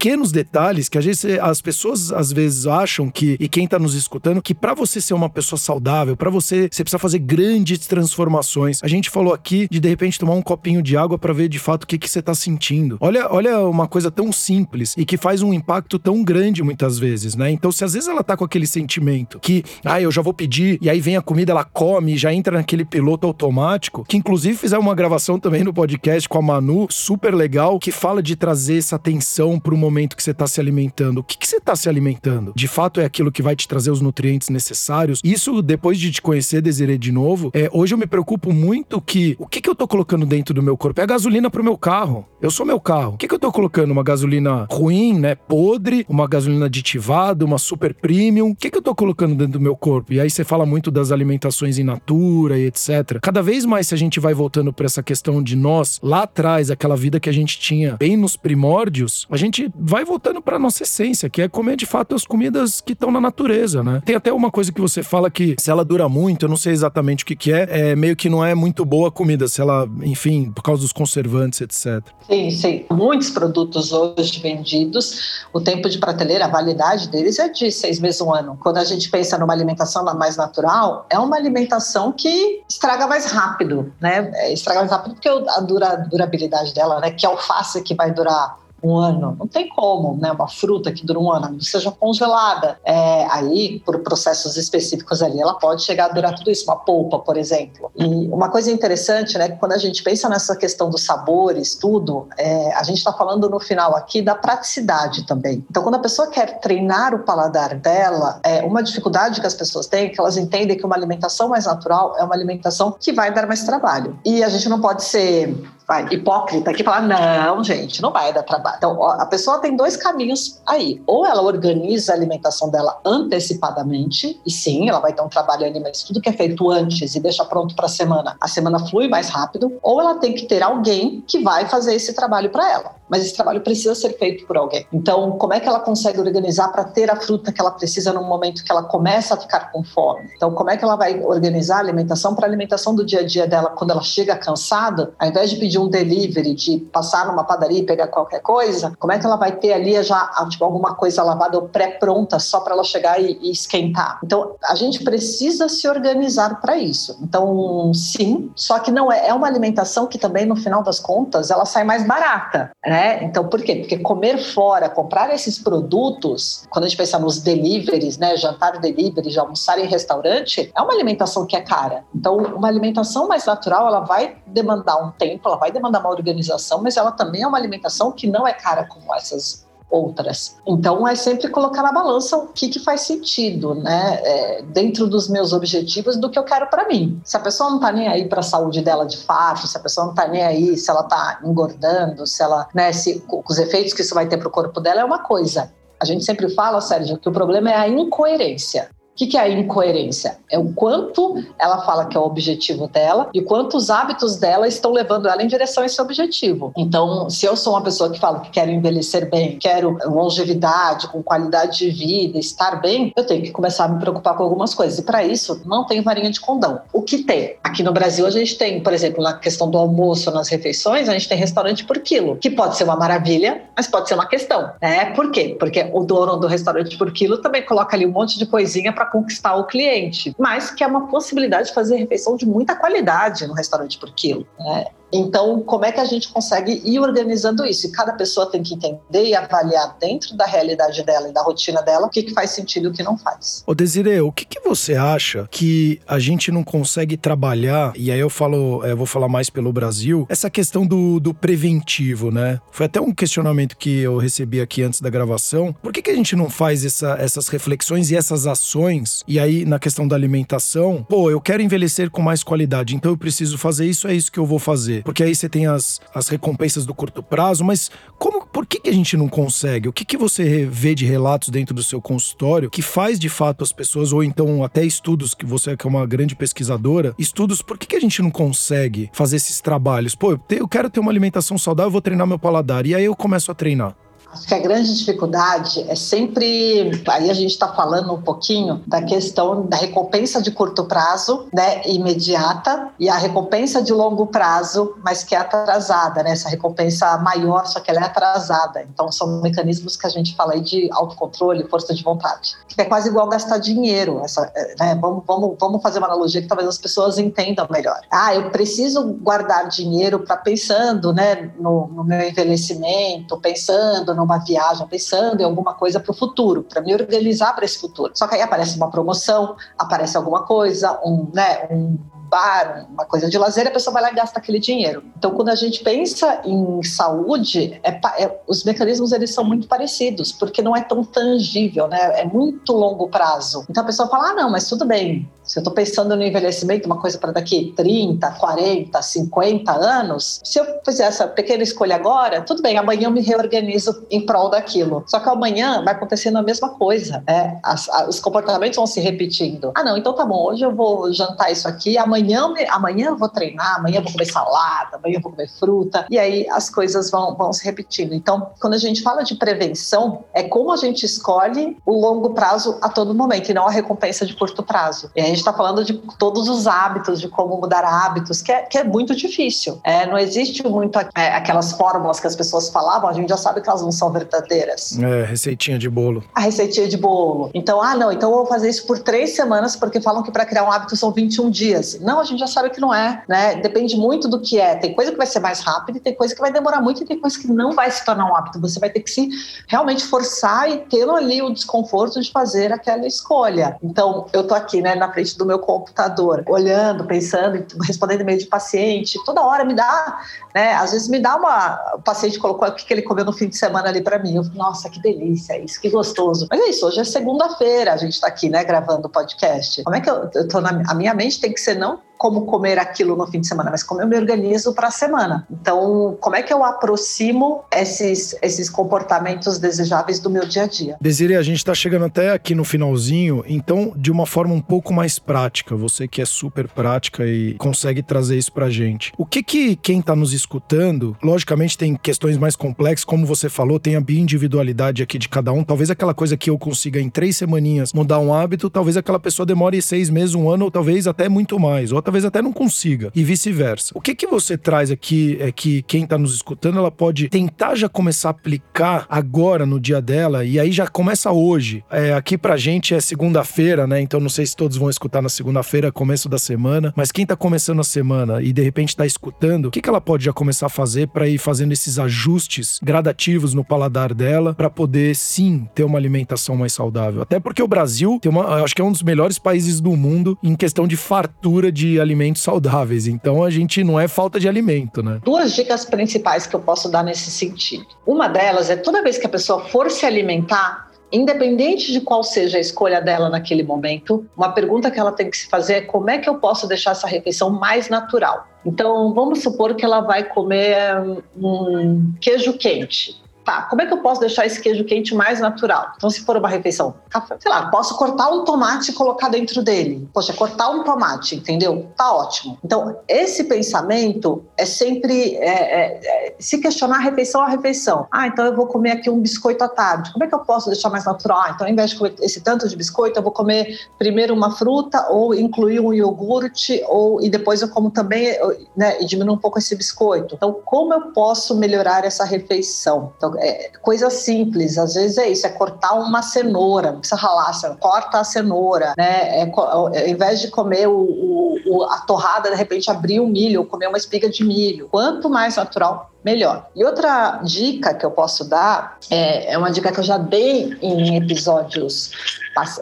pequenos 0.00 0.32
detalhes 0.32 0.88
que 0.88 0.96
às 0.96 1.04
vezes 1.04 1.38
as 1.42 1.60
pessoas 1.60 2.10
às 2.10 2.32
vezes 2.32 2.66
acham 2.66 3.10
que, 3.10 3.36
e 3.38 3.46
quem 3.46 3.68
tá 3.68 3.78
nos 3.78 3.92
escutando, 3.92 4.40
que 4.40 4.54
para 4.54 4.72
você 4.72 4.98
ser 4.98 5.12
uma 5.12 5.28
pessoa 5.28 5.58
saudável, 5.58 6.16
para 6.16 6.30
você, 6.30 6.70
você 6.72 6.82
precisa 6.82 6.98
fazer 6.98 7.18
grandes 7.18 7.86
transformações. 7.86 8.80
A 8.82 8.88
gente 8.88 9.10
falou 9.10 9.34
aqui 9.34 9.68
de 9.70 9.78
de 9.78 9.88
repente 9.90 10.18
tomar 10.18 10.32
um 10.32 10.40
copinho 10.40 10.82
de 10.82 10.96
água 10.96 11.18
para 11.18 11.34
ver 11.34 11.50
de 11.50 11.58
fato 11.58 11.84
o 11.84 11.86
que, 11.86 11.98
que 11.98 12.08
você 12.08 12.22
tá 12.22 12.34
sentindo. 12.34 12.96
Olha, 12.98 13.30
olha 13.30 13.60
uma 13.60 13.86
coisa 13.86 14.10
tão 14.10 14.32
simples 14.32 14.94
e 14.96 15.04
que 15.04 15.18
faz 15.18 15.42
um 15.42 15.52
impacto 15.52 15.98
tão 15.98 16.24
grande 16.24 16.62
muitas 16.62 16.98
vezes, 16.98 17.36
né? 17.36 17.50
Então, 17.50 17.70
se 17.70 17.84
às 17.84 17.92
vezes 17.92 18.08
ela 18.08 18.24
tá 18.24 18.38
com 18.38 18.44
aquele 18.44 18.66
sentimento 18.66 19.38
que, 19.38 19.62
ah, 19.84 20.00
eu 20.00 20.10
já 20.10 20.22
vou 20.22 20.32
pedir, 20.32 20.78
e 20.80 20.88
aí 20.88 20.98
vem 20.98 21.18
a 21.18 21.22
comida, 21.22 21.52
ela 21.52 21.64
come, 21.64 22.16
já 22.16 22.32
entra 22.32 22.56
naquele 22.56 22.86
piloto 22.86 23.26
automático, 23.26 24.02
que 24.08 24.16
inclusive 24.16 24.56
fizeram 24.56 24.82
uma 24.82 24.94
gravação 24.94 25.38
também 25.38 25.62
no 25.62 25.74
podcast 25.74 26.26
com 26.26 26.38
a 26.38 26.42
Manu, 26.42 26.86
super 26.88 27.34
legal, 27.34 27.78
que 27.78 27.92
fala 27.92 28.22
de 28.22 28.34
trazer 28.34 28.78
essa 28.78 28.96
atenção 28.96 29.60
pro 29.60 29.76
momento 29.76 29.89
que 30.16 30.22
você 30.22 30.30
está 30.30 30.46
se 30.46 30.60
alimentando. 30.60 31.18
O 31.18 31.24
que, 31.24 31.36
que 31.36 31.46
você 31.46 31.56
está 31.56 31.74
se 31.74 31.88
alimentando? 31.88 32.52
De 32.54 32.68
fato 32.68 33.00
é 33.00 33.04
aquilo 33.04 33.32
que 33.32 33.42
vai 33.42 33.56
te 33.56 33.66
trazer 33.66 33.90
os 33.90 34.00
nutrientes 34.00 34.48
necessários? 34.48 35.20
Isso, 35.24 35.62
depois 35.62 35.98
de 35.98 36.10
te 36.10 36.22
conhecer, 36.22 36.60
Desiree, 36.62 36.98
de 36.98 37.12
novo, 37.12 37.50
é, 37.54 37.68
hoje 37.72 37.94
eu 37.94 37.98
me 37.98 38.06
preocupo 38.06 38.52
muito 38.52 39.00
que 39.00 39.36
o 39.38 39.46
que, 39.46 39.60
que 39.60 39.68
eu 39.68 39.74
tô 39.74 39.86
colocando 39.86 40.26
dentro 40.26 40.54
do 40.54 40.62
meu 40.62 40.76
corpo? 40.76 41.00
É 41.00 41.04
a 41.04 41.06
gasolina 41.06 41.50
pro 41.50 41.64
meu 41.64 41.76
carro. 41.76 42.26
Eu 42.40 42.50
sou 42.50 42.64
meu 42.64 42.80
carro. 42.80 43.14
O 43.14 43.16
que, 43.16 43.28
que 43.28 43.34
eu 43.34 43.38
tô 43.38 43.52
colocando? 43.52 43.90
Uma 43.90 44.02
gasolina 44.02 44.66
ruim, 44.70 45.18
né? 45.18 45.34
Podre, 45.34 46.06
uma 46.08 46.26
gasolina 46.26 46.66
aditivada, 46.66 47.44
uma 47.44 47.58
super 47.58 47.94
premium. 47.94 48.50
O 48.50 48.56
que, 48.56 48.70
que 48.70 48.78
eu 48.78 48.82
tô 48.82 48.94
colocando 48.94 49.34
dentro 49.34 49.54
do 49.54 49.60
meu 49.60 49.76
corpo? 49.76 50.12
E 50.12 50.20
aí 50.20 50.30
você 50.30 50.44
fala 50.44 50.64
muito 50.64 50.90
das 50.90 51.12
alimentações 51.12 51.78
in 51.78 51.84
natura 51.84 52.58
e 52.58 52.66
etc. 52.66 53.18
Cada 53.20 53.42
vez 53.42 53.64
mais, 53.64 53.88
se 53.88 53.94
a 53.94 53.98
gente 53.98 54.18
vai 54.20 54.34
voltando 54.34 54.72
para 54.72 54.86
essa 54.86 55.02
questão 55.02 55.42
de 55.42 55.56
nós, 55.56 56.00
lá 56.02 56.22
atrás, 56.22 56.70
aquela 56.70 56.96
vida 56.96 57.20
que 57.20 57.28
a 57.28 57.32
gente 57.32 57.58
tinha 57.58 57.96
bem 57.96 58.16
nos 58.16 58.36
primórdios, 58.36 59.26
a 59.30 59.36
gente 59.36 59.70
vai 59.80 60.04
voltando 60.04 60.42
para 60.42 60.58
nossa 60.58 60.82
essência, 60.82 61.30
que 61.30 61.42
é 61.42 61.48
comer 61.48 61.76
de 61.76 61.86
fato 61.86 62.14
as 62.14 62.24
comidas 62.24 62.80
que 62.80 62.92
estão 62.92 63.10
na 63.10 63.20
natureza, 63.20 63.82
né? 63.82 64.02
Tem 64.04 64.14
até 64.14 64.32
uma 64.32 64.50
coisa 64.50 64.70
que 64.70 64.80
você 64.80 65.02
fala 65.02 65.30
que 65.30 65.56
se 65.58 65.70
ela 65.70 65.84
dura 65.84 66.08
muito, 66.08 66.44
eu 66.44 66.48
não 66.48 66.56
sei 66.56 66.72
exatamente 66.72 67.24
o 67.24 67.26
que, 67.26 67.34
que 67.34 67.52
é, 67.52 67.90
é 67.90 67.96
meio 67.96 68.14
que 68.14 68.28
não 68.28 68.44
é 68.44 68.54
muito 68.54 68.84
boa 68.84 69.08
a 69.08 69.10
comida, 69.10 69.48
se 69.48 69.60
ela, 69.60 69.88
enfim, 70.02 70.50
por 70.50 70.62
causa 70.62 70.82
dos 70.82 70.92
conservantes, 70.92 71.60
etc. 71.60 72.02
Sim, 72.28 72.50
sim. 72.50 72.84
Muitos 72.90 73.30
produtos 73.30 73.92
hoje 73.92 74.40
vendidos, 74.40 75.44
o 75.52 75.60
tempo 75.60 75.88
de 75.88 75.98
prateleira, 75.98 76.44
a 76.44 76.48
validade 76.48 77.08
deles 77.08 77.38
é 77.38 77.48
de 77.48 77.70
seis 77.70 77.98
meses, 77.98 78.20
um 78.20 78.34
ano. 78.34 78.58
Quando 78.62 78.78
a 78.78 78.84
gente 78.84 79.10
pensa 79.10 79.38
numa 79.38 79.52
alimentação 79.52 80.04
mais 80.14 80.36
natural, 80.36 81.06
é 81.08 81.18
uma 81.18 81.36
alimentação 81.36 82.12
que 82.12 82.62
estraga 82.68 83.06
mais 83.06 83.26
rápido, 83.26 83.92
né? 84.00 84.30
É, 84.34 84.52
estraga 84.52 84.80
mais 84.80 84.90
rápido 84.90 85.14
porque 85.14 85.28
a 85.28 85.60
durabilidade 85.60 86.74
dela, 86.74 87.00
né? 87.00 87.10
Que 87.10 87.26
alface 87.26 87.82
que 87.82 87.94
vai 87.94 88.12
durar 88.12 88.58
um 88.82 88.96
ano. 88.96 89.36
Não 89.38 89.46
tem 89.46 89.68
como, 89.68 90.16
né? 90.16 90.32
Uma 90.32 90.48
fruta 90.48 90.92
que 90.92 91.04
dura 91.06 91.18
um 91.18 91.30
ano, 91.30 91.60
seja 91.62 91.90
congelada. 91.90 92.78
É, 92.84 93.26
aí, 93.30 93.80
por 93.80 93.98
processos 94.00 94.56
específicos 94.56 95.22
ali, 95.22 95.40
ela 95.40 95.54
pode 95.54 95.82
chegar 95.82 96.06
a 96.06 96.08
durar 96.08 96.34
tudo 96.34 96.50
isso. 96.50 96.64
Uma 96.64 96.76
polpa, 96.76 97.18
por 97.18 97.36
exemplo. 97.36 97.90
E 97.96 98.04
uma 98.28 98.48
coisa 98.48 98.70
interessante, 98.70 99.38
né? 99.38 99.48
Quando 99.50 99.72
a 99.72 99.78
gente 99.78 100.02
pensa 100.02 100.28
nessa 100.28 100.56
questão 100.56 100.90
dos 100.90 101.04
sabores, 101.04 101.74
tudo, 101.74 102.28
é, 102.36 102.74
a 102.74 102.82
gente 102.82 102.98
está 102.98 103.12
falando 103.12 103.48
no 103.48 103.60
final 103.60 103.94
aqui 103.94 104.22
da 104.22 104.34
praticidade 104.34 105.24
também. 105.24 105.64
Então, 105.70 105.82
quando 105.82 105.96
a 105.96 106.00
pessoa 106.00 106.28
quer 106.28 106.60
treinar 106.60 107.14
o 107.14 107.20
paladar 107.20 107.74
dela, 107.76 108.40
é 108.42 108.62
uma 108.62 108.82
dificuldade 108.82 109.40
que 109.40 109.46
as 109.46 109.54
pessoas 109.54 109.86
têm 109.86 110.00
é 110.00 110.08
que 110.08 110.20
elas 110.20 110.36
entendem 110.36 110.76
que 110.76 110.84
uma 110.84 110.96
alimentação 110.96 111.48
mais 111.48 111.66
natural 111.66 112.14
é 112.18 112.24
uma 112.24 112.34
alimentação 112.34 112.94
que 112.98 113.12
vai 113.12 113.32
dar 113.32 113.46
mais 113.46 113.64
trabalho. 113.64 114.18
E 114.24 114.42
a 114.42 114.48
gente 114.48 114.68
não 114.68 114.80
pode 114.80 115.04
ser 115.04 115.56
vai, 115.90 116.06
hipócrita 116.12 116.72
que 116.72 116.84
fala: 116.84 117.00
não, 117.00 117.64
gente, 117.64 118.00
não 118.00 118.12
vai 118.12 118.32
dar 118.32 118.44
trabalho. 118.44 118.76
Então, 118.78 119.02
a 119.02 119.26
pessoa 119.26 119.58
tem 119.58 119.74
dois 119.74 119.96
caminhos 119.96 120.60
aí. 120.64 121.02
Ou 121.04 121.26
ela 121.26 121.42
organiza 121.42 122.12
a 122.12 122.14
alimentação 122.14 122.70
dela 122.70 123.00
antecipadamente, 123.04 124.40
e 124.46 124.50
sim, 124.52 124.88
ela 124.88 125.00
vai 125.00 125.12
ter 125.12 125.22
um 125.22 125.28
trabalho 125.28 125.66
ali, 125.66 125.80
mas 125.80 126.04
tudo 126.04 126.20
que 126.20 126.28
é 126.28 126.32
feito 126.32 126.70
antes 126.70 127.16
e 127.16 127.20
deixa 127.20 127.44
pronto 127.44 127.74
para 127.74 127.86
a 127.86 127.88
semana, 127.88 128.36
a 128.40 128.46
semana 128.46 128.78
flui 128.86 129.08
mais 129.08 129.28
rápido. 129.28 129.78
Ou 129.82 130.00
ela 130.00 130.14
tem 130.14 130.32
que 130.32 130.46
ter 130.46 130.62
alguém 130.62 131.24
que 131.26 131.42
vai 131.42 131.66
fazer 131.66 131.94
esse 131.94 132.14
trabalho 132.14 132.50
para 132.50 132.70
ela. 132.70 133.00
Mas 133.08 133.24
esse 133.24 133.34
trabalho 133.34 133.60
precisa 133.60 133.94
ser 133.96 134.16
feito 134.16 134.46
por 134.46 134.56
alguém. 134.56 134.86
Então, 134.92 135.32
como 135.32 135.52
é 135.52 135.58
que 135.58 135.68
ela 135.68 135.80
consegue 135.80 136.20
organizar 136.20 136.68
para 136.68 136.84
ter 136.84 137.10
a 137.10 137.16
fruta 137.16 137.50
que 137.50 137.60
ela 137.60 137.72
precisa 137.72 138.12
no 138.12 138.22
momento 138.22 138.64
que 138.64 138.70
ela 138.70 138.84
começa 138.84 139.34
a 139.34 139.36
ficar 139.36 139.72
com 139.72 139.82
fome? 139.82 140.30
Então, 140.36 140.52
como 140.52 140.70
é 140.70 140.76
que 140.76 140.84
ela 140.84 140.94
vai 140.94 141.20
organizar 141.20 141.78
a 141.78 141.80
alimentação 141.80 142.36
para 142.36 142.46
a 142.46 142.48
alimentação 142.48 142.94
do 142.94 143.04
dia 143.04 143.20
a 143.20 143.26
dia 143.26 143.48
dela 143.48 143.70
quando 143.70 143.90
ela 143.90 144.02
chega 144.02 144.36
cansada, 144.36 145.12
ao 145.18 145.28
invés 145.28 145.50
de 145.50 145.56
pedir 145.56 145.79
um 145.80 145.88
delivery, 145.88 146.54
de 146.54 146.78
passar 146.92 147.26
numa 147.26 147.44
padaria 147.44 147.80
e 147.80 147.86
pegar 147.86 148.08
qualquer 148.08 148.40
coisa, 148.40 148.92
como 148.98 149.12
é 149.12 149.18
que 149.18 149.26
ela 149.26 149.36
vai 149.36 149.52
ter 149.52 149.72
ali 149.72 150.00
já 150.02 150.30
tipo, 150.48 150.64
alguma 150.64 150.94
coisa 150.94 151.22
lavada 151.22 151.58
ou 151.58 151.68
pré-pronta 151.68 152.38
só 152.38 152.60
para 152.60 152.74
ela 152.74 152.84
chegar 152.84 153.20
e, 153.20 153.38
e, 153.40 153.50
esquentar? 153.50 154.20
Então, 154.24 154.54
a 154.64 154.74
gente 154.74 155.02
precisa 155.02 155.68
se 155.68 155.88
organizar 155.88 156.60
para 156.60 156.76
isso. 156.76 157.18
Então, 157.22 157.92
sim, 157.94 158.50
só 158.54 158.78
que 158.78 158.90
não 158.90 159.10
é, 159.10 159.28
é 159.28 159.34
uma 159.34 159.46
alimentação 159.46 160.06
que 160.06 160.18
também, 160.18 160.46
no 160.46 160.56
final 160.56 160.82
das 160.82 160.98
contas, 160.98 161.50
ela 161.50 161.64
sai 161.64 161.84
mais 161.84 162.06
barata, 162.06 162.70
né? 162.84 163.24
Então, 163.24 163.48
por 163.48 163.62
quê? 163.62 163.76
Porque 163.76 163.98
comer 163.98 164.38
fora, 164.38 164.88
comprar 164.88 165.32
esses 165.32 165.58
produtos, 165.58 166.66
quando 166.70 166.84
a 166.84 166.88
gente 166.88 166.96
pensa 166.96 167.18
nos 167.18 167.40
deliveries, 167.40 168.18
né, 168.18 168.36
jantar 168.36 168.78
delivery, 168.78 169.30
já 169.30 169.42
almoçar 169.42 169.78
em 169.78 169.86
restaurante, 169.86 170.70
é 170.74 170.82
uma 170.82 170.92
alimentação 170.92 171.46
que 171.46 171.56
é 171.56 171.60
cara. 171.60 172.04
Então, 172.14 172.36
uma 172.36 172.68
alimentação 172.68 173.28
mais 173.28 173.46
natural, 173.46 173.86
ela 173.86 174.00
vai 174.00 174.36
demandar 174.46 174.96
um 174.96 175.10
tempo, 175.12 175.48
ela 175.48 175.56
vai 175.56 175.69
vai 175.70 175.72
demandar 175.72 176.00
uma 176.00 176.10
organização, 176.10 176.82
mas 176.82 176.96
ela 176.96 177.12
também 177.12 177.42
é 177.42 177.46
uma 177.46 177.56
alimentação 177.56 178.10
que 178.12 178.26
não 178.26 178.46
é 178.46 178.52
cara 178.52 178.84
como 178.84 179.14
essas 179.14 179.66
outras. 179.90 180.56
Então 180.66 181.06
é 181.06 181.16
sempre 181.16 181.48
colocar 181.48 181.82
na 181.82 181.92
balança 181.92 182.36
o 182.36 182.48
que, 182.48 182.68
que 182.68 182.78
faz 182.78 183.00
sentido, 183.00 183.74
né, 183.74 184.20
é, 184.22 184.62
dentro 184.62 185.08
dos 185.08 185.28
meus 185.28 185.52
objetivos 185.52 186.16
do 186.16 186.30
que 186.30 186.38
eu 186.38 186.44
quero 186.44 186.68
para 186.68 186.86
mim. 186.86 187.20
Se 187.24 187.36
a 187.36 187.40
pessoa 187.40 187.70
não 187.70 187.76
está 187.76 187.90
nem 187.90 188.06
aí 188.06 188.28
para 188.28 188.38
a 188.38 188.42
saúde 188.42 188.82
dela 188.82 189.04
de 189.04 189.16
fato, 189.16 189.66
se 189.66 189.76
a 189.76 189.80
pessoa 189.80 190.06
não 190.06 190.12
está 190.12 190.28
nem 190.28 190.42
aí, 190.42 190.76
se 190.76 190.88
ela 190.90 191.00
está 191.00 191.40
engordando, 191.44 192.24
se 192.26 192.42
ela, 192.42 192.68
né, 192.72 192.92
se 192.92 193.22
os 193.48 193.58
efeitos 193.58 193.92
que 193.92 194.02
isso 194.02 194.14
vai 194.14 194.28
ter 194.28 194.36
para 194.36 194.48
o 194.48 194.50
corpo 194.50 194.80
dela 194.80 195.00
é 195.00 195.04
uma 195.04 195.20
coisa. 195.20 195.72
A 195.98 196.04
gente 196.04 196.24
sempre 196.24 196.48
fala, 196.48 196.80
Sérgio, 196.80 197.18
que 197.18 197.28
o 197.28 197.32
problema 197.32 197.70
é 197.70 197.76
a 197.76 197.88
incoerência. 197.88 198.88
O 199.20 199.28
que, 199.28 199.36
é 199.36 199.40
a 199.40 199.48
incoerência? 199.50 200.38
É 200.50 200.58
o 200.58 200.72
quanto 200.72 201.44
ela 201.58 201.82
fala 201.84 202.06
que 202.06 202.16
é 202.16 202.20
o 202.20 202.24
objetivo 202.24 202.88
dela 202.88 203.28
e 203.34 203.40
o 203.40 203.44
quanto 203.44 203.76
os 203.76 203.90
hábitos 203.90 204.36
dela 204.36 204.66
estão 204.66 204.92
levando 204.92 205.28
ela 205.28 205.42
em 205.42 205.46
direção 205.46 205.82
a 205.82 205.86
esse 205.86 206.00
objetivo. 206.00 206.72
Então, 206.74 207.28
se 207.28 207.44
eu 207.44 207.54
sou 207.54 207.74
uma 207.74 207.82
pessoa 207.82 208.08
que 208.08 208.18
fala 208.18 208.40
que 208.40 208.50
quero 208.50 208.70
envelhecer 208.70 209.28
bem, 209.28 209.58
quero 209.58 209.98
longevidade, 210.06 211.08
com 211.08 211.22
qualidade 211.22 211.78
de 211.78 211.90
vida, 211.90 212.38
estar 212.38 212.80
bem, 212.80 213.12
eu 213.14 213.26
tenho 213.26 213.42
que 213.42 213.50
começar 213.50 213.84
a 213.84 213.88
me 213.88 214.00
preocupar 214.00 214.34
com 214.34 214.42
algumas 214.42 214.72
coisas. 214.72 214.98
E 214.98 215.02
para 215.02 215.22
isso, 215.22 215.60
não 215.66 215.84
tem 215.84 216.00
varinha 216.00 216.30
de 216.30 216.40
condão. 216.40 216.80
O 216.90 217.02
que 217.02 217.18
tem? 217.18 217.56
Aqui 217.62 217.82
no 217.82 217.92
Brasil, 217.92 218.26
a 218.26 218.30
gente 218.30 218.56
tem, 218.56 218.80
por 218.80 218.94
exemplo, 218.94 219.22
na 219.22 219.34
questão 219.34 219.70
do 219.70 219.76
almoço, 219.76 220.30
nas 220.30 220.48
refeições, 220.48 221.10
a 221.10 221.12
gente 221.12 221.28
tem 221.28 221.36
restaurante 221.36 221.84
por 221.84 221.98
quilo, 221.98 222.36
que 222.36 222.48
pode 222.48 222.74
ser 222.74 222.84
uma 222.84 222.96
maravilha, 222.96 223.64
mas 223.76 223.86
pode 223.86 224.08
ser 224.08 224.14
uma 224.14 224.26
questão. 224.26 224.72
Né? 224.80 225.12
Por 225.12 225.30
quê? 225.30 225.56
Porque 225.58 225.90
o 225.92 226.04
dono 226.04 226.38
do 226.38 226.46
restaurante 226.46 226.96
por 226.96 227.12
quilo 227.12 227.38
também 227.38 227.62
coloca 227.62 227.94
ali 227.94 228.06
um 228.06 228.12
monte 228.12 228.38
de 228.38 228.46
coisinha 228.46 228.92
para 228.92 229.09
conquistar 229.10 229.56
o 229.56 229.66
cliente, 229.66 230.34
mas 230.38 230.70
que 230.70 230.82
é 230.82 230.86
uma 230.86 231.08
possibilidade 231.08 231.68
de 231.68 231.74
fazer 231.74 231.96
refeição 231.96 232.36
de 232.36 232.46
muita 232.46 232.74
qualidade 232.74 233.46
no 233.46 233.54
restaurante 233.54 233.98
por 233.98 234.12
quilo. 234.14 234.46
Né? 234.58 234.86
Então, 235.12 235.60
como 235.62 235.84
é 235.84 235.92
que 235.92 236.00
a 236.00 236.04
gente 236.04 236.28
consegue 236.28 236.80
ir 236.84 236.98
organizando 236.98 237.64
isso? 237.64 237.86
E 237.86 237.90
cada 237.90 238.12
pessoa 238.12 238.50
tem 238.50 238.62
que 238.62 238.74
entender 238.74 239.24
e 239.24 239.34
avaliar 239.34 239.96
dentro 240.00 240.36
da 240.36 240.46
realidade 240.46 241.02
dela 241.02 241.28
e 241.28 241.32
da 241.32 241.42
rotina 241.42 241.82
dela 241.82 242.06
o 242.06 242.10
que, 242.10 242.22
que 242.22 242.32
faz 242.32 242.50
sentido 242.50 242.86
e 242.86 242.88
o 242.88 242.92
que 242.92 243.02
não 243.02 243.18
faz. 243.18 243.62
Ô 243.66 243.74
Desiree, 243.74 244.20
o 244.20 244.32
que, 244.32 244.44
que 244.44 244.60
você 244.60 244.94
acha 244.94 245.48
que 245.50 246.00
a 246.06 246.18
gente 246.18 246.50
não 246.50 246.62
consegue 246.62 247.16
trabalhar, 247.16 247.92
e 247.96 248.10
aí 248.10 248.20
eu 248.20 248.30
falo, 248.30 248.84
eu 248.84 248.96
vou 248.96 249.06
falar 249.06 249.28
mais 249.28 249.50
pelo 249.50 249.72
Brasil, 249.72 250.26
essa 250.28 250.48
questão 250.48 250.86
do, 250.86 251.18
do 251.18 251.34
preventivo, 251.34 252.30
né? 252.30 252.60
Foi 252.70 252.86
até 252.86 253.00
um 253.00 253.12
questionamento 253.12 253.76
que 253.76 254.00
eu 254.00 254.16
recebi 254.18 254.60
aqui 254.60 254.82
antes 254.82 255.00
da 255.00 255.10
gravação. 255.10 255.74
Por 255.82 255.92
que, 255.92 256.02
que 256.02 256.10
a 256.10 256.14
gente 256.14 256.36
não 256.36 256.48
faz 256.48 256.84
essa, 256.84 257.16
essas 257.18 257.48
reflexões 257.48 258.10
e 258.10 258.16
essas 258.16 258.46
ações? 258.46 259.24
E 259.26 259.38
aí, 259.38 259.64
na 259.64 259.78
questão 259.78 260.06
da 260.06 260.16
alimentação, 260.16 261.04
pô, 261.08 261.30
eu 261.30 261.40
quero 261.40 261.62
envelhecer 261.62 262.10
com 262.10 262.22
mais 262.22 262.42
qualidade, 262.42 262.94
então 262.94 263.12
eu 263.12 263.16
preciso 263.16 263.58
fazer 263.58 263.86
isso, 263.86 264.06
é 264.06 264.14
isso 264.14 264.30
que 264.30 264.38
eu 264.38 264.46
vou 264.46 264.58
fazer. 264.58 264.99
Porque 265.02 265.22
aí 265.22 265.34
você 265.34 265.48
tem 265.48 265.66
as, 265.66 266.00
as 266.14 266.28
recompensas 266.28 266.86
do 266.86 266.94
curto 266.94 267.22
prazo, 267.22 267.64
mas 267.64 267.90
como, 268.18 268.46
por 268.46 268.66
que, 268.66 268.80
que 268.80 268.90
a 268.90 268.92
gente 268.92 269.16
não 269.16 269.28
consegue? 269.28 269.88
O 269.88 269.92
que, 269.92 270.04
que 270.04 270.16
você 270.16 270.66
vê 270.66 270.94
de 270.94 271.04
relatos 271.04 271.48
dentro 271.48 271.74
do 271.74 271.82
seu 271.82 272.00
consultório 272.00 272.70
que 272.70 272.82
faz 272.82 273.18
de 273.18 273.28
fato 273.28 273.62
as 273.62 273.72
pessoas, 273.72 274.12
ou 274.12 274.22
então 274.22 274.62
até 274.64 274.84
estudos, 274.84 275.34
que 275.34 275.46
você 275.46 275.76
que 275.76 275.86
é 275.86 275.90
uma 275.90 276.06
grande 276.06 276.34
pesquisadora, 276.34 277.14
estudos, 277.18 277.62
por 277.62 277.78
que, 277.78 277.86
que 277.86 277.96
a 277.96 278.00
gente 278.00 278.22
não 278.22 278.30
consegue 278.30 279.10
fazer 279.12 279.36
esses 279.36 279.60
trabalhos? 279.60 280.14
Pô, 280.14 280.32
eu, 280.32 280.38
te, 280.38 280.56
eu 280.56 280.68
quero 280.68 280.90
ter 280.90 281.00
uma 281.00 281.10
alimentação 281.10 281.56
saudável, 281.56 281.88
eu 281.88 281.92
vou 281.92 282.00
treinar 282.00 282.26
meu 282.26 282.38
paladar. 282.38 282.86
E 282.86 282.94
aí 282.94 283.04
eu 283.04 283.16
começo 283.16 283.50
a 283.50 283.54
treinar. 283.54 283.94
Acho 284.32 284.46
que 284.46 284.54
a 284.54 284.58
grande 284.58 284.96
dificuldade 284.96 285.84
é 285.88 285.94
sempre. 285.94 287.02
Aí 287.08 287.30
a 287.30 287.34
gente 287.34 287.50
está 287.50 287.68
falando 287.68 288.12
um 288.12 288.22
pouquinho 288.22 288.82
da 288.86 289.02
questão 289.02 289.66
da 289.66 289.76
recompensa 289.76 290.40
de 290.40 290.50
curto 290.50 290.84
prazo, 290.84 291.48
né, 291.52 291.82
imediata, 291.86 292.90
e 292.98 293.08
a 293.08 293.16
recompensa 293.16 293.82
de 293.82 293.92
longo 293.92 294.26
prazo, 294.26 294.94
mas 295.02 295.24
que 295.24 295.34
é 295.34 295.38
atrasada, 295.38 296.22
né? 296.22 296.32
Essa 296.32 296.48
recompensa 296.48 297.18
maior, 297.18 297.66
só 297.66 297.80
que 297.80 297.90
ela 297.90 298.00
é 298.00 298.04
atrasada. 298.04 298.82
Então 298.82 299.10
são 299.10 299.40
mecanismos 299.40 299.96
que 299.96 300.06
a 300.06 300.10
gente 300.10 300.34
fala 300.36 300.54
aí 300.54 300.60
de 300.60 300.88
autocontrole, 300.92 301.66
força 301.68 301.92
de 301.92 302.02
vontade. 302.02 302.56
É 302.76 302.84
quase 302.84 303.08
igual 303.08 303.28
gastar 303.28 303.58
dinheiro. 303.58 304.20
Essa, 304.24 304.50
né? 304.78 304.96
vamos, 305.00 305.24
vamos, 305.26 305.56
vamos 305.58 305.82
fazer 305.82 305.98
uma 305.98 306.06
analogia 306.06 306.40
que 306.40 306.48
talvez 306.48 306.68
as 306.68 306.78
pessoas 306.78 307.18
entendam 307.18 307.66
melhor. 307.70 308.00
Ah, 308.10 308.34
eu 308.34 308.50
preciso 308.50 309.02
guardar 309.20 309.68
dinheiro 309.68 310.20
para 310.20 310.36
pensando 310.36 311.12
né, 311.12 311.50
no, 311.58 311.88
no 311.88 312.04
meu 312.04 312.20
envelhecimento, 312.20 313.38
pensando 313.38 314.14
numa 314.20 314.38
viagem, 314.38 314.86
pensando 314.86 315.40
em 315.40 315.44
alguma 315.44 315.74
coisa 315.74 315.98
para 315.98 316.12
o 316.12 316.14
futuro, 316.14 316.62
para 316.62 316.80
me 316.80 316.94
organizar 316.94 317.54
para 317.54 317.64
esse 317.64 317.78
futuro. 317.78 318.12
Só 318.14 318.28
que 318.28 318.34
aí 318.34 318.42
aparece 318.42 318.76
uma 318.76 318.90
promoção, 318.90 319.56
aparece 319.78 320.16
alguma 320.16 320.44
coisa, 320.44 321.00
um, 321.04 321.28
né, 321.32 321.66
um 321.70 321.98
bar, 322.30 322.86
uma 322.88 323.04
coisa 323.04 323.28
de 323.28 323.36
lazer, 323.36 323.66
a 323.66 323.70
pessoa 323.70 323.92
vai 323.92 324.02
lá 324.02 324.12
e 324.12 324.14
gasta 324.14 324.38
aquele 324.38 324.60
dinheiro. 324.60 325.02
Então, 325.18 325.32
quando 325.32 325.48
a 325.48 325.54
gente 325.56 325.82
pensa 325.82 326.40
em 326.44 326.80
saúde, 326.82 327.80
é, 327.82 327.90
é, 328.22 328.40
os 328.46 328.62
mecanismos 328.62 329.10
eles 329.10 329.34
são 329.34 329.42
muito 329.42 329.66
parecidos, 329.66 330.30
porque 330.30 330.62
não 330.62 330.76
é 330.76 330.80
tão 330.80 331.02
tangível, 331.02 331.88
né? 331.88 332.20
É 332.20 332.24
muito 332.24 332.72
longo 332.72 333.08
prazo. 333.08 333.66
Então 333.68 333.82
a 333.82 333.86
pessoa 333.86 334.08
fala: 334.08 334.30
ah, 334.30 334.34
não, 334.34 334.50
mas 334.50 334.68
tudo 334.68 334.84
bem. 334.84 335.28
Se 335.50 335.58
eu 335.58 335.62
estou 335.62 335.74
pensando 335.74 336.14
no 336.14 336.22
envelhecimento, 336.22 336.86
uma 336.86 337.00
coisa 337.00 337.18
para 337.18 337.32
daqui 337.32 337.72
30, 337.76 338.30
40, 338.30 339.02
50 339.02 339.72
anos, 339.72 340.40
se 340.44 340.60
eu 340.60 340.64
fizer 340.84 341.04
essa 341.04 341.26
pequena 341.26 341.62
escolha 341.62 341.96
agora, 341.96 342.42
tudo 342.42 342.62
bem, 342.62 342.78
amanhã 342.78 343.08
eu 343.08 343.10
me 343.10 343.20
reorganizo 343.20 344.06
em 344.10 344.24
prol 344.24 344.48
daquilo. 344.48 345.02
Só 345.06 345.18
que 345.18 345.28
amanhã 345.28 345.82
vai 345.84 345.94
acontecendo 345.94 346.38
a 346.38 346.42
mesma 346.42 346.70
coisa. 346.70 347.24
Né? 347.26 347.58
As, 347.62 347.88
as, 347.88 348.08
os 348.08 348.20
comportamentos 348.20 348.76
vão 348.76 348.86
se 348.86 349.00
repetindo. 349.00 349.72
Ah, 349.74 349.82
não, 349.82 349.96
então 349.96 350.14
tá 350.14 350.24
bom, 350.24 350.50
hoje 350.50 350.64
eu 350.64 350.72
vou 350.74 351.12
jantar 351.12 351.50
isso 351.50 351.66
aqui, 351.66 351.98
amanhã 351.98 352.20
amanhã, 352.20 352.66
amanhã 352.70 353.06
eu 353.08 353.16
vou 353.16 353.28
treinar, 353.28 353.76
amanhã 353.76 353.98
eu 353.98 354.02
vou 354.02 354.12
comer 354.12 354.26
salada, 354.26 354.96
amanhã 354.96 355.16
eu 355.16 355.20
vou 355.20 355.32
comer 355.32 355.48
fruta, 355.48 356.06
e 356.10 356.18
aí 356.18 356.46
as 356.50 356.70
coisas 356.70 357.10
vão, 357.10 357.34
vão 357.34 357.52
se 357.52 357.64
repetindo. 357.64 358.14
Então, 358.14 358.50
quando 358.60 358.74
a 358.74 358.78
gente 358.78 359.02
fala 359.02 359.22
de 359.22 359.34
prevenção, 359.34 360.24
é 360.32 360.42
como 360.42 360.72
a 360.72 360.76
gente 360.76 361.04
escolhe 361.04 361.76
o 361.84 362.00
longo 362.00 362.30
prazo 362.30 362.78
a 362.80 362.88
todo 362.88 363.14
momento, 363.14 363.50
e 363.50 363.54
não 363.54 363.66
a 363.66 363.70
recompensa 363.70 364.24
de 364.26 364.34
curto 364.34 364.62
prazo. 364.62 365.10
E 365.14 365.20
a 365.20 365.24
gente 365.24 365.39
está 365.40 365.52
falando 365.52 365.84
de 365.84 365.94
todos 366.18 366.48
os 366.48 366.66
hábitos, 366.66 367.20
de 367.20 367.28
como 367.28 367.56
mudar 367.56 367.84
hábitos, 367.84 368.42
que 368.42 368.52
é, 368.52 368.62
que 368.62 368.78
é 368.78 368.84
muito 368.84 369.14
difícil. 369.14 369.80
É, 369.84 370.06
não 370.06 370.18
existe 370.18 370.66
muito 370.66 370.98
é, 370.98 371.34
aquelas 371.34 371.72
fórmulas 371.72 372.20
que 372.20 372.26
as 372.26 372.36
pessoas 372.36 372.68
falavam, 372.68 373.08
a 373.08 373.12
gente 373.12 373.28
já 373.28 373.36
sabe 373.36 373.60
que 373.60 373.68
elas 373.68 373.82
não 373.82 373.92
são 373.92 374.10
verdadeiras. 374.10 374.98
É, 374.98 375.24
receitinha 375.24 375.78
de 375.78 375.88
bolo. 375.88 376.22
A 376.34 376.40
receitinha 376.40 376.88
de 376.88 376.96
bolo. 376.96 377.50
Então, 377.54 377.80
ah, 377.80 377.94
não, 377.94 378.10
então 378.10 378.30
eu 378.30 378.36
vou 378.38 378.46
fazer 378.46 378.68
isso 378.68 378.86
por 378.86 378.98
três 378.98 379.34
semanas, 379.36 379.76
porque 379.76 380.00
falam 380.00 380.22
que 380.22 380.30
para 380.30 380.44
criar 380.44 380.64
um 380.64 380.72
hábito 380.72 380.96
são 380.96 381.10
21 381.10 381.50
dias. 381.50 381.98
Não, 382.00 382.20
a 382.20 382.24
gente 382.24 382.40
já 382.40 382.46
sabe 382.46 382.70
que 382.70 382.80
não 382.80 382.94
é, 382.94 383.22
né? 383.28 383.56
Depende 383.56 383.96
muito 383.96 384.28
do 384.28 384.40
que 384.40 384.58
é. 384.58 384.76
Tem 384.76 384.94
coisa 384.94 385.12
que 385.12 385.18
vai 385.18 385.26
ser 385.26 385.40
mais 385.40 385.60
rápida 385.60 386.00
tem 386.00 386.14
coisa 386.14 386.34
que 386.34 386.40
vai 386.40 386.52
demorar 386.52 386.80
muito 386.80 387.02
e 387.02 387.06
tem 387.06 387.18
coisa 387.18 387.38
que 387.38 387.46
não 387.46 387.72
vai 387.72 387.90
se 387.90 388.04
tornar 388.04 388.30
um 388.30 388.34
hábito. 388.34 388.60
Você 388.60 388.80
vai 388.80 388.90
ter 388.90 389.00
que 389.00 389.10
se 389.10 389.28
realmente 389.66 390.04
forçar 390.04 390.70
e 390.70 390.78
ter 390.78 391.08
ali 391.08 391.42
o 391.42 391.50
desconforto 391.50 392.20
de 392.20 392.30
fazer 392.30 392.72
aquela 392.72 393.06
escolha. 393.06 393.76
Então, 393.82 394.26
eu 394.32 394.46
tô 394.46 394.54
aqui, 394.54 394.80
né, 394.80 394.94
na 394.94 395.12
frente 395.12 395.29
do 395.36 395.46
meu 395.46 395.58
computador, 395.58 396.44
olhando, 396.48 397.04
pensando, 397.04 397.64
respondendo 397.84 398.20
e-mail 398.20 398.38
de 398.38 398.46
paciente, 398.46 399.18
toda 399.24 399.42
hora 399.42 399.64
me 399.64 399.74
dá, 399.74 400.20
né, 400.54 400.74
às 400.74 400.92
vezes 400.92 401.08
me 401.08 401.18
dá 401.18 401.36
uma, 401.36 401.94
o 401.94 402.02
paciente 402.02 402.38
colocou 402.38 402.68
o 402.68 402.74
que 402.74 402.92
ele 402.92 403.02
comeu 403.02 403.24
no 403.24 403.32
fim 403.32 403.48
de 403.48 403.56
semana 403.56 403.88
ali 403.88 404.02
para 404.02 404.18
mim. 404.18 404.36
Eu, 404.36 404.44
nossa, 404.54 404.88
que 404.90 405.00
delícia 405.00 405.58
isso, 405.58 405.80
que 405.80 405.88
gostoso. 405.90 406.46
Mas 406.50 406.60
é 406.60 406.68
isso, 406.68 406.86
hoje 406.86 407.00
é 407.00 407.04
segunda-feira, 407.04 407.92
a 407.92 407.96
gente 407.96 408.14
está 408.14 408.26
aqui, 408.26 408.48
né, 408.48 408.64
gravando 408.64 409.06
o 409.06 409.10
podcast. 409.10 409.82
Como 409.82 409.96
é 409.96 410.00
que 410.00 410.10
eu, 410.10 410.30
eu 410.34 410.48
tô 410.48 410.60
na 410.60 410.82
a 410.88 410.94
minha 410.94 411.12
mente 411.14 411.40
tem 411.40 411.52
que 411.52 411.60
ser 411.60 411.74
não 411.74 412.00
como 412.20 412.44
comer 412.44 412.78
aquilo 412.78 413.16
no 413.16 413.26
fim 413.26 413.40
de 413.40 413.46
semana, 413.46 413.70
mas 413.70 413.82
como 413.82 414.02
eu 414.02 414.06
me 414.06 414.14
organizo 414.14 414.74
para 414.74 414.88
a 414.88 414.90
semana. 414.90 415.46
Então, 415.50 416.18
como 416.20 416.36
é 416.36 416.42
que 416.42 416.52
eu 416.52 416.62
aproximo 416.62 417.64
esses, 417.74 418.36
esses 418.42 418.68
comportamentos 418.68 419.58
desejáveis 419.58 420.20
do 420.20 420.28
meu 420.28 420.44
dia 420.44 420.64
a 420.64 420.66
dia? 420.66 420.98
Desiree, 421.00 421.36
a 421.36 421.42
gente 421.42 421.56
está 421.56 421.72
chegando 421.72 422.04
até 422.04 422.32
aqui 422.32 422.54
no 422.54 422.62
finalzinho, 422.62 423.42
então, 423.48 423.94
de 423.96 424.12
uma 424.12 424.26
forma 424.26 424.52
um 424.52 424.60
pouco 424.60 424.92
mais 424.92 425.18
prática, 425.18 425.74
você 425.74 426.06
que 426.06 426.20
é 426.20 426.26
super 426.26 426.68
prática 426.68 427.24
e 427.24 427.54
consegue 427.54 428.02
trazer 428.02 428.36
isso 428.36 428.52
para 428.52 428.68
gente. 428.68 429.14
O 429.16 429.24
que 429.24 429.42
que 429.42 429.74
quem 429.74 430.00
está 430.00 430.14
nos 430.14 430.34
escutando, 430.34 431.16
logicamente 431.22 431.78
tem 431.78 431.96
questões 431.96 432.36
mais 432.36 432.54
complexas, 432.54 433.02
como 433.02 433.24
você 433.24 433.48
falou, 433.48 433.80
tem 433.80 433.96
a 433.96 434.00
bioindividualidade 434.00 435.02
aqui 435.02 435.16
de 435.16 435.26
cada 435.26 435.54
um, 435.54 435.64
talvez 435.64 435.90
aquela 435.90 436.12
coisa 436.12 436.36
que 436.36 436.50
eu 436.50 436.58
consiga 436.58 437.00
em 437.00 437.08
três 437.08 437.38
semaninhas 437.38 437.94
mudar 437.94 438.18
um 438.18 438.34
hábito, 438.34 438.68
talvez 438.68 438.98
aquela 438.98 439.18
pessoa 439.18 439.46
demore 439.46 439.80
seis 439.80 440.10
meses, 440.10 440.34
um 440.34 440.50
ano, 440.50 440.66
ou 440.66 440.70
talvez 440.70 441.06
até 441.06 441.26
muito 441.26 441.58
mais, 441.58 441.92
ou 441.92 442.09
talvez 442.10 442.24
até 442.24 442.42
não 442.42 442.52
consiga, 442.52 443.12
e 443.14 443.22
vice-versa. 443.22 443.92
O 443.94 444.00
que 444.00 444.16
que 444.16 444.26
você 444.26 444.58
traz 444.58 444.90
aqui 444.90 445.36
é 445.38 445.52
que 445.52 445.82
quem 445.82 446.04
tá 446.04 446.18
nos 446.18 446.34
escutando, 446.34 446.78
ela 446.78 446.90
pode 446.90 447.28
tentar 447.28 447.76
já 447.76 447.88
começar 447.88 448.30
a 448.30 448.32
aplicar 448.32 449.06
agora 449.08 449.64
no 449.64 449.78
dia 449.78 450.02
dela, 450.02 450.44
e 450.44 450.58
aí 450.58 450.72
já 450.72 450.88
começa 450.88 451.30
hoje. 451.30 451.84
É, 451.88 452.12
aqui 452.12 452.36
pra 452.36 452.56
gente 452.56 452.92
é 452.94 453.00
segunda-feira, 453.00 453.86
né? 453.86 454.00
Então 454.00 454.18
não 454.18 454.28
sei 454.28 454.44
se 454.44 454.56
todos 454.56 454.76
vão 454.76 454.90
escutar 454.90 455.22
na 455.22 455.28
segunda-feira, 455.28 455.92
começo 455.92 456.28
da 456.28 456.36
semana, 456.36 456.92
mas 456.96 457.12
quem 457.12 457.24
tá 457.24 457.36
começando 457.36 457.78
a 457.78 457.84
semana 457.84 458.42
e 458.42 458.52
de 458.52 458.60
repente 458.60 458.96
tá 458.96 459.06
escutando, 459.06 459.66
o 459.66 459.70
que 459.70 459.80
que 459.80 459.88
ela 459.88 460.00
pode 460.00 460.24
já 460.24 460.32
começar 460.32 460.66
a 460.66 460.70
fazer 460.70 461.06
para 461.06 461.28
ir 461.28 461.38
fazendo 461.38 461.70
esses 461.70 461.96
ajustes 461.96 462.80
gradativos 462.82 463.54
no 463.54 463.64
paladar 463.64 464.12
dela, 464.12 464.52
para 464.52 464.68
poder 464.68 465.14
sim 465.14 465.68
ter 465.76 465.84
uma 465.84 465.96
alimentação 465.96 466.56
mais 466.56 466.72
saudável? 466.72 467.22
Até 467.22 467.38
porque 467.38 467.62
o 467.62 467.68
Brasil 467.68 468.18
tem 468.20 468.32
uma, 468.32 468.64
acho 468.64 468.74
que 468.74 468.82
é 468.82 468.84
um 468.84 468.90
dos 468.90 469.04
melhores 469.04 469.38
países 469.38 469.80
do 469.80 469.94
mundo 469.94 470.36
em 470.42 470.56
questão 470.56 470.88
de 470.88 470.96
fartura 470.96 471.70
de 471.70 471.99
alimentos 472.00 472.42
saudáveis. 472.42 473.06
Então 473.06 473.44
a 473.44 473.50
gente 473.50 473.84
não 473.84 473.98
é 473.98 474.08
falta 474.08 474.40
de 474.40 474.48
alimento, 474.48 475.02
né? 475.02 475.20
Duas 475.24 475.54
dicas 475.54 475.84
principais 475.84 476.46
que 476.46 476.54
eu 476.54 476.60
posso 476.60 476.88
dar 476.88 477.02
nesse 477.02 477.30
sentido. 477.30 477.86
Uma 478.06 478.28
delas 478.28 478.70
é 478.70 478.76
toda 478.76 479.02
vez 479.02 479.18
que 479.18 479.26
a 479.26 479.30
pessoa 479.30 479.64
for 479.66 479.90
se 479.90 480.06
alimentar, 480.06 480.90
independente 481.12 481.92
de 481.92 482.00
qual 482.00 482.22
seja 482.22 482.58
a 482.58 482.60
escolha 482.60 483.00
dela 483.00 483.28
naquele 483.28 483.62
momento, 483.62 484.24
uma 484.36 484.52
pergunta 484.52 484.90
que 484.90 484.98
ela 484.98 485.12
tem 485.12 485.30
que 485.30 485.36
se 485.36 485.48
fazer 485.48 485.74
é 485.74 485.80
como 485.82 486.08
é 486.08 486.18
que 486.18 486.28
eu 486.28 486.36
posso 486.36 486.66
deixar 486.66 486.92
essa 486.92 487.06
refeição 487.06 487.50
mais 487.50 487.88
natural. 487.88 488.46
Então, 488.64 489.12
vamos 489.14 489.42
supor 489.42 489.74
que 489.74 489.84
ela 489.84 490.00
vai 490.00 490.22
comer 490.24 491.00
um 491.36 492.12
queijo 492.20 492.52
quente 492.54 493.20
tá, 493.50 493.62
como 493.62 493.82
é 493.82 493.86
que 493.86 493.92
eu 493.92 493.98
posso 493.98 494.20
deixar 494.20 494.46
esse 494.46 494.60
queijo 494.60 494.84
quente 494.84 495.14
mais 495.14 495.40
natural? 495.40 495.92
Então, 495.96 496.08
se 496.08 496.20
for 496.20 496.36
uma 496.36 496.48
refeição, 496.48 496.94
café, 497.08 497.36
sei 497.40 497.50
lá, 497.50 497.68
posso 497.70 497.96
cortar 497.96 498.30
um 498.30 498.44
tomate 498.44 498.90
e 498.90 498.94
colocar 498.94 499.28
dentro 499.28 499.62
dele. 499.62 500.08
Poxa, 500.14 500.32
cortar 500.32 500.70
um 500.70 500.84
tomate, 500.84 501.34
entendeu? 501.34 501.86
Tá 501.96 502.12
ótimo. 502.12 502.58
Então, 502.64 502.96
esse 503.08 503.44
pensamento 503.44 504.44
é 504.56 504.64
sempre 504.64 505.34
é, 505.36 505.48
é, 505.48 506.00
é, 506.02 506.34
se 506.38 506.58
questionar 506.58 506.96
a 506.96 507.00
refeição 507.00 507.42
a 507.42 507.48
refeição. 507.48 508.06
Ah, 508.10 508.26
então 508.26 508.44
eu 508.44 508.54
vou 508.54 508.66
comer 508.66 508.92
aqui 508.92 509.10
um 509.10 509.20
biscoito 509.20 509.64
à 509.64 509.68
tarde. 509.68 510.12
Como 510.12 510.24
é 510.24 510.28
que 510.28 510.34
eu 510.34 510.40
posso 510.40 510.68
deixar 510.68 510.90
mais 510.90 511.04
natural? 511.04 511.42
Ah, 511.44 511.52
então 511.54 511.66
ao 511.66 511.72
invés 511.72 511.90
de 511.90 511.96
comer 511.96 512.14
esse 512.20 512.40
tanto 512.40 512.68
de 512.68 512.76
biscoito, 512.76 513.18
eu 513.18 513.22
vou 513.22 513.32
comer 513.32 513.78
primeiro 513.98 514.34
uma 514.34 514.56
fruta 514.56 515.08
ou 515.08 515.34
incluir 515.34 515.80
um 515.80 515.92
iogurte 515.92 516.82
ou 516.86 517.20
e 517.20 517.28
depois 517.28 517.62
eu 517.62 517.68
como 517.68 517.90
também, 517.90 518.36
né, 518.76 519.00
e 519.00 519.06
diminuir 519.06 519.34
um 519.34 519.38
pouco 519.38 519.58
esse 519.58 519.74
biscoito. 519.74 520.34
Então, 520.34 520.60
como 520.64 520.92
eu 520.92 521.12
posso 521.12 521.56
melhorar 521.56 522.04
essa 522.04 522.24
refeição? 522.24 523.12
Então, 523.16 523.39
é, 523.40 523.70
coisa 523.80 524.10
simples, 524.10 524.76
às 524.76 524.94
vezes 524.94 525.18
é 525.18 525.28
isso, 525.28 525.46
é 525.46 525.50
cortar 525.50 525.94
uma 525.94 526.22
cenoura, 526.22 526.92
não 526.92 527.00
precisa 527.00 527.20
ralar, 527.20 527.52
você 527.52 527.74
corta 527.76 528.20
a 528.20 528.24
cenoura, 528.24 528.94
né? 528.96 529.40
É, 529.40 529.52
ao 529.54 529.90
invés 530.06 530.40
de 530.40 530.48
comer 530.48 530.86
o, 530.88 531.58
o, 531.66 531.84
a 531.84 532.00
torrada, 532.00 532.50
de 532.50 532.56
repente 532.56 532.90
abrir 532.90 533.20
o 533.20 533.26
milho, 533.26 533.60
ou 533.60 533.66
comer 533.66 533.88
uma 533.88 533.98
espiga 533.98 534.28
de 534.28 534.44
milho. 534.44 534.88
Quanto 534.90 535.30
mais 535.30 535.56
natural, 535.56 536.09
melhor. 536.24 536.68
E 536.74 536.84
outra 536.84 537.40
dica 537.42 537.94
que 537.94 538.04
eu 538.04 538.10
posso 538.10 538.44
dar 538.48 538.98
é, 539.10 539.52
é 539.52 539.58
uma 539.58 539.70
dica 539.70 539.90
que 539.92 540.00
eu 540.00 540.04
já 540.04 540.18
dei 540.18 540.76
em 540.82 541.16
episódios. 541.16 542.12